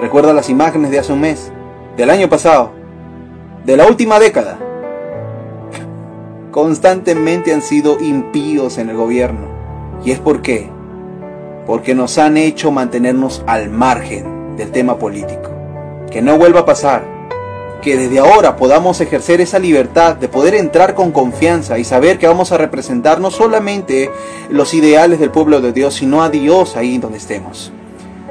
Recuerda 0.00 0.32
las 0.32 0.50
imágenes 0.50 0.90
de 0.90 0.98
hace 0.98 1.12
un 1.12 1.20
mes. 1.20 1.52
Del 1.96 2.10
año 2.10 2.28
pasado. 2.28 2.72
De 3.64 3.76
la 3.76 3.86
última 3.86 4.18
década. 4.18 4.58
Constantemente 6.50 7.52
han 7.52 7.62
sido 7.62 7.98
impíos 8.00 8.78
en 8.78 8.90
el 8.90 8.96
gobierno. 8.96 9.48
¿Y 10.04 10.10
es 10.10 10.18
por 10.18 10.42
qué? 10.42 10.70
Porque 11.66 11.94
nos 11.94 12.18
han 12.18 12.36
hecho 12.36 12.70
mantenernos 12.70 13.42
al 13.46 13.70
margen 13.70 14.56
del 14.56 14.70
tema 14.70 14.98
político. 14.98 15.50
Que 16.10 16.22
no 16.22 16.38
vuelva 16.38 16.60
a 16.60 16.66
pasar. 16.66 17.15
Que 17.82 17.96
desde 17.96 18.18
ahora 18.18 18.56
podamos 18.56 19.00
ejercer 19.00 19.40
esa 19.40 19.58
libertad 19.58 20.16
de 20.16 20.28
poder 20.28 20.54
entrar 20.54 20.94
con 20.94 21.12
confianza 21.12 21.78
y 21.78 21.84
saber 21.84 22.18
que 22.18 22.26
vamos 22.26 22.50
a 22.52 22.58
representar 22.58 23.20
no 23.20 23.30
solamente 23.30 24.10
los 24.50 24.74
ideales 24.74 25.20
del 25.20 25.30
pueblo 25.30 25.60
de 25.60 25.72
Dios, 25.72 25.94
sino 25.94 26.22
a 26.22 26.28
Dios 26.30 26.76
ahí 26.76 26.98
donde 26.98 27.18
estemos. 27.18 27.72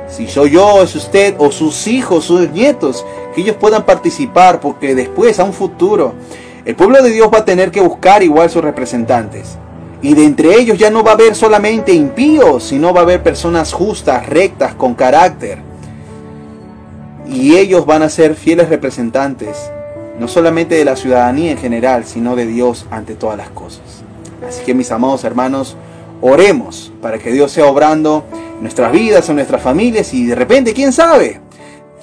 Si 0.08 0.28
soy 0.28 0.52
yo, 0.52 0.84
es 0.84 0.96
usted 0.96 1.36
o 1.39 1.52
sus 1.52 1.88
hijos, 1.88 2.26
sus 2.26 2.50
nietos, 2.52 3.06
que 3.34 3.41
ellos 3.41 3.56
puedan 3.60 3.86
participar 3.86 4.60
porque 4.60 4.93
después, 4.93 5.39
a 5.39 5.43
un 5.43 5.54
futuro, 5.54 6.14
el 6.64 6.76
pueblo 6.76 7.02
de 7.02 7.12
Dios 7.12 7.30
va 7.34 7.39
a 7.39 7.46
tener 7.46 7.72
que 7.72 7.82
buscar 7.82 8.24
igual 8.24 8.50
sus 8.50 8.64
representantes. 8.64 9.58
Y 10.02 10.14
de 10.14 10.26
entre 10.26 10.56
ellos 10.56 10.78
ya 10.78 10.89
no 10.89 11.04
va 11.04 11.12
a 11.12 11.14
haber 11.16 11.36
solamente 11.36 11.91
impíos, 11.91 12.64
sino 12.64 12.93
va 12.93 13.02
a 13.02 13.04
haber 13.04 13.24
personas 13.24 13.74
justas, 13.74 14.26
rectas, 14.28 14.76
con 14.76 14.93
carácter. 14.93 15.60
Y 17.28 17.57
ellos 17.57 17.86
van 17.86 18.03
a 18.03 18.09
ser 18.09 18.36
fieles 18.36 18.69
representantes, 18.69 19.71
no 20.19 20.28
solamente 20.28 20.76
de 20.76 20.86
la 20.86 20.95
ciudadanía 20.95 21.51
en 21.51 21.57
general, 21.57 22.05
sino 22.05 22.36
de 22.36 22.45
Dios 22.45 22.86
ante 22.91 23.15
todas 23.15 23.38
las 23.38 23.49
cosas. 23.49 24.03
Así 24.47 24.63
que 24.63 24.73
mis 24.73 24.91
amados 24.91 25.23
hermanos, 25.23 25.76
oremos 26.21 26.91
para 27.01 27.17
que 27.17 27.32
Dios 27.32 27.51
sea 27.51 27.65
obrando 27.65 28.23
en 28.34 28.61
nuestras 28.61 28.91
vidas, 28.91 29.28
en 29.30 29.36
nuestras 29.36 29.61
familias 29.61 30.13
y 30.13 30.26
de 30.26 30.36
repente, 30.36 30.73
quién 30.73 30.93
sabe, 30.93 31.41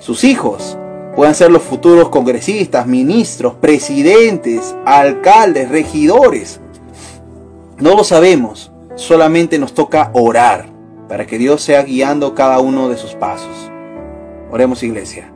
sus 0.01 0.25
hijos 0.25 0.77
puedan 1.17 1.35
ser 1.35 1.51
los 1.51 1.63
futuros 1.63 2.09
congresistas, 2.09 2.87
ministros, 2.87 3.55
presidentes, 3.55 4.75
alcaldes, 4.85 5.69
regidores 5.69 6.61
no 7.83 7.97
lo 7.97 8.05
sabemos, 8.05 8.71
solamente 8.95 9.59
nos 9.59 9.75
toca 9.75 10.13
orar 10.15 10.67
para 11.09 11.27
que 11.27 11.37
Dios 11.37 11.63
sea 11.63 11.83
guiando 11.83 12.33
cada 12.33 12.61
uno 12.61 12.89
de 12.89 12.97
sus 12.97 13.17
pasos. 13.17 13.72
Oremos 14.53 14.83
iglesia. 14.83 15.33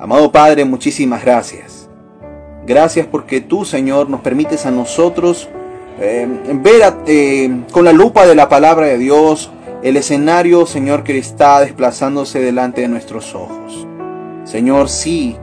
Amado 0.00 0.32
Padre, 0.32 0.64
muchísimas 0.64 1.22
gracias. 1.24 1.88
Gracias 2.66 3.06
porque 3.06 3.40
tú, 3.40 3.64
Señor, 3.64 4.10
nos 4.10 4.22
permites 4.22 4.66
a 4.66 4.72
nosotros 4.72 5.48
eh, 6.00 6.26
ver 6.54 6.94
eh, 7.06 7.62
con 7.70 7.84
la 7.84 7.92
lupa 7.92 8.26
de 8.26 8.34
la 8.34 8.48
palabra 8.48 8.86
de 8.86 8.98
Dios 8.98 9.52
el 9.84 9.96
escenario, 9.96 10.66
Señor, 10.66 11.04
que 11.04 11.16
está 11.16 11.60
desplazándose 11.60 12.40
delante 12.40 12.80
de 12.80 12.88
nuestros 12.88 13.36
ojos. 13.36 13.86
Señor, 14.42 14.88
sí, 14.88 15.36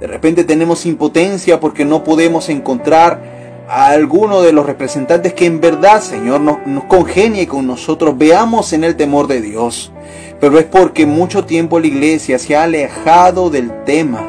de 0.00 0.06
repente 0.06 0.42
tenemos 0.42 0.86
impotencia 0.86 1.60
porque 1.60 1.84
no 1.84 2.04
podemos 2.04 2.48
encontrar 2.48 3.35
a 3.68 3.88
alguno 3.88 4.42
de 4.42 4.52
los 4.52 4.66
representantes 4.66 5.34
que 5.34 5.46
en 5.46 5.60
verdad, 5.60 6.00
Señor, 6.00 6.40
nos, 6.40 6.84
congenie 6.84 7.46
con 7.46 7.66
nosotros, 7.66 8.16
veamos 8.16 8.72
en 8.72 8.84
el 8.84 8.96
temor 8.96 9.26
de 9.26 9.40
Dios. 9.40 9.92
Pero 10.40 10.58
es 10.58 10.64
porque 10.64 11.06
mucho 11.06 11.44
tiempo 11.44 11.80
la 11.80 11.86
iglesia 11.86 12.38
se 12.38 12.54
ha 12.54 12.64
alejado 12.64 13.50
del 13.50 13.84
tema 13.84 14.24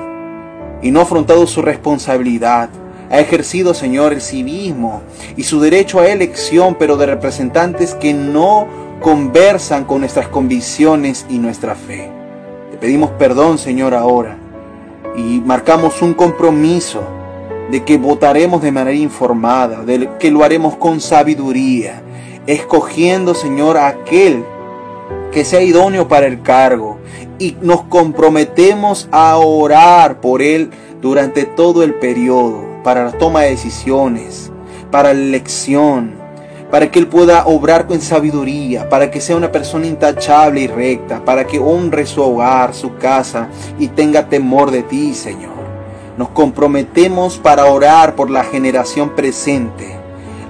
y 0.82 0.92
no 0.92 1.00
ha 1.00 1.04
afrontado 1.04 1.46
su 1.46 1.62
responsabilidad. 1.62 2.70
Ha 3.12 3.20
ejercido, 3.20 3.74
Señor, 3.74 4.14
el 4.14 4.22
civismo 4.22 5.02
y 5.36 5.44
su 5.44 5.60
derecho 5.60 6.00
a 6.00 6.08
elección, 6.08 6.76
pero 6.76 6.98
de 6.98 7.06
representantes 7.06 7.94
que 7.94 8.14
no 8.14 8.68
conversan 9.02 9.86
con 9.86 10.00
nuestras 10.00 10.28
convicciones 10.28 11.26
y 11.30 11.38
nuestra 11.38 11.76
fe. 11.76 12.10
Te 12.72 12.78
pedimos 12.78 13.12
perdón, 13.12 13.58
Señor, 13.58 13.94
ahora 13.94 14.38
y 15.16 15.42
marcamos 15.42 16.02
un 16.02 16.14
compromiso 16.14 17.02
de 17.72 17.84
que 17.84 17.98
votaremos 17.98 18.62
de 18.62 18.72
manera 18.72 18.98
informada, 18.98 19.84
de 19.84 20.10
que 20.20 20.32
lo 20.32 20.44
haremos 20.44 20.76
con 20.78 21.02
sabiduría, 21.02 22.02
escogiendo, 22.46 23.36
Señor, 23.36 23.78
aquel 23.78 24.44
que 25.32 25.46
sea 25.46 25.62
idóneo 25.62 26.08
para 26.08 26.28
el 26.28 26.42
cargo 26.42 26.98
y 27.40 27.56
nos 27.62 27.84
comprometemos 27.84 29.08
a 29.12 29.38
orar 29.38 30.22
por 30.22 30.42
él 30.42 30.72
durante 31.02 31.46
todo 31.46 31.84
el 31.84 31.94
periodo, 31.94 32.64
para 32.84 33.06
la 33.06 33.12
toma 33.12 33.42
de 33.42 33.52
decisiones, 33.52 34.52
para 34.90 35.14
la 35.14 35.20
elección, 35.20 36.16
para 36.72 36.90
que 36.90 37.00
él 37.00 37.08
pueda 37.08 37.46
obrar 37.46 37.88
con 37.88 38.02
sabiduría, 38.02 38.90
para 38.90 39.12
que 39.12 39.22
sea 39.22 39.36
una 39.36 39.52
persona 39.52 39.88
intachable 39.88 40.62
y 40.62 40.68
recta, 40.68 41.24
para 41.24 41.46
que 41.46 41.60
honre 41.60 42.06
su 42.06 42.22
hogar, 42.22 42.74
su 42.74 42.96
casa 42.96 43.50
y 43.80 43.90
tenga 43.90 44.28
temor 44.28 44.72
de 44.72 44.84
ti, 44.84 45.14
Señor. 45.14 45.57
Nos 46.18 46.30
comprometemos 46.30 47.38
para 47.38 47.66
orar 47.66 48.16
por 48.16 48.32
la 48.32 48.44
generación 48.44 49.16
presente, 49.16 49.96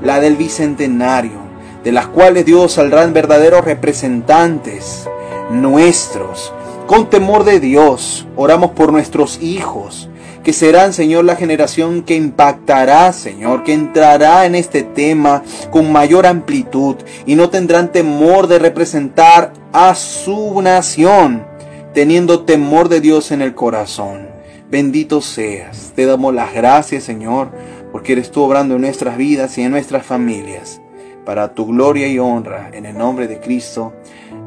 la 0.02 0.22
del 0.22 0.38
bicentenario, 0.38 1.40
de 1.84 1.92
las 1.92 2.08
cuales 2.08 2.46
Dios 2.46 2.74
saldrán 2.74 3.14
verdaderos 3.14 3.66
representantes 3.66 5.08
nuestros. 5.52 6.54
Con 6.86 7.10
temor 7.10 7.44
de 7.44 7.60
Dios, 7.60 8.26
oramos 8.38 8.72
por 8.72 8.94
nuestros 8.94 9.42
hijos, 9.42 10.10
que 10.42 10.54
serán, 10.54 10.94
Señor, 10.94 11.26
la 11.26 11.36
generación 11.36 12.02
que 12.04 12.16
impactará, 12.16 13.12
Señor, 13.12 13.66
que 13.66 13.74
entrará 13.74 14.46
en 14.46 14.56
este 14.56 14.84
tema 14.84 15.44
con 15.70 15.92
mayor 15.92 16.26
amplitud 16.26 16.96
y 17.26 17.36
no 17.36 17.50
tendrán 17.50 17.92
temor 17.92 18.48
de 18.48 18.58
representar 18.58 19.52
a 19.74 19.94
su 19.96 20.62
nación, 20.62 21.46
teniendo 21.94 22.46
temor 22.46 22.88
de 22.88 23.02
Dios 23.02 23.32
en 23.32 23.42
el 23.42 23.54
corazón. 23.54 24.27
Bendito 24.70 25.22
seas. 25.22 25.94
Te 25.96 26.06
damos 26.06 26.34
las 26.34 26.54
gracias, 26.54 27.04
Señor, 27.04 27.52
porque 27.94 28.12
eres 28.14 28.32
tú 28.32 28.44
obrando 28.44 28.76
en 28.76 28.82
nuestras 28.82 29.16
vidas 29.18 29.58
y 29.58 29.62
en 29.62 29.72
nuestras 29.72 30.06
familias, 30.06 30.82
para 31.26 31.54
tu 31.54 31.68
gloria 31.68 32.08
y 32.08 32.20
honra, 32.20 32.72
en 32.74 32.86
el 32.86 32.98
nombre 32.98 33.28
de 33.28 33.40
Cristo, 33.40 33.94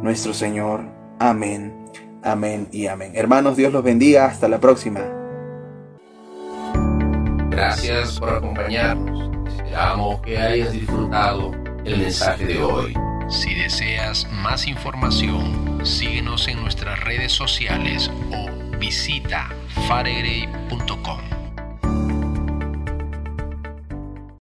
nuestro 0.02 0.34
Señor. 0.34 0.82
Amén, 1.18 1.74
amén 2.22 2.68
y 2.70 2.86
amén. 2.86 3.12
Hermanos, 3.14 3.56
Dios 3.56 3.72
los 3.72 3.82
bendiga. 3.82 4.26
Hasta 4.26 4.46
la 4.46 4.60
próxima. 4.60 5.00
Gracias 7.48 8.18
por 8.18 8.28
acompañarnos. 8.28 9.30
Esperamos 9.56 10.20
que 10.20 10.38
hayas 10.38 10.72
disfrutado 10.72 11.52
el 11.84 11.98
mensaje 11.98 12.44
de 12.44 12.62
hoy. 12.62 12.94
Si 13.30 13.54
deseas 13.54 14.26
más 14.42 14.66
información, 14.66 15.80
síguenos 15.82 16.48
en 16.48 16.60
nuestras 16.60 17.00
redes 17.00 17.32
sociales 17.32 18.10
o 18.32 18.69
visita 18.80 19.46
faregre.com. 19.86 21.39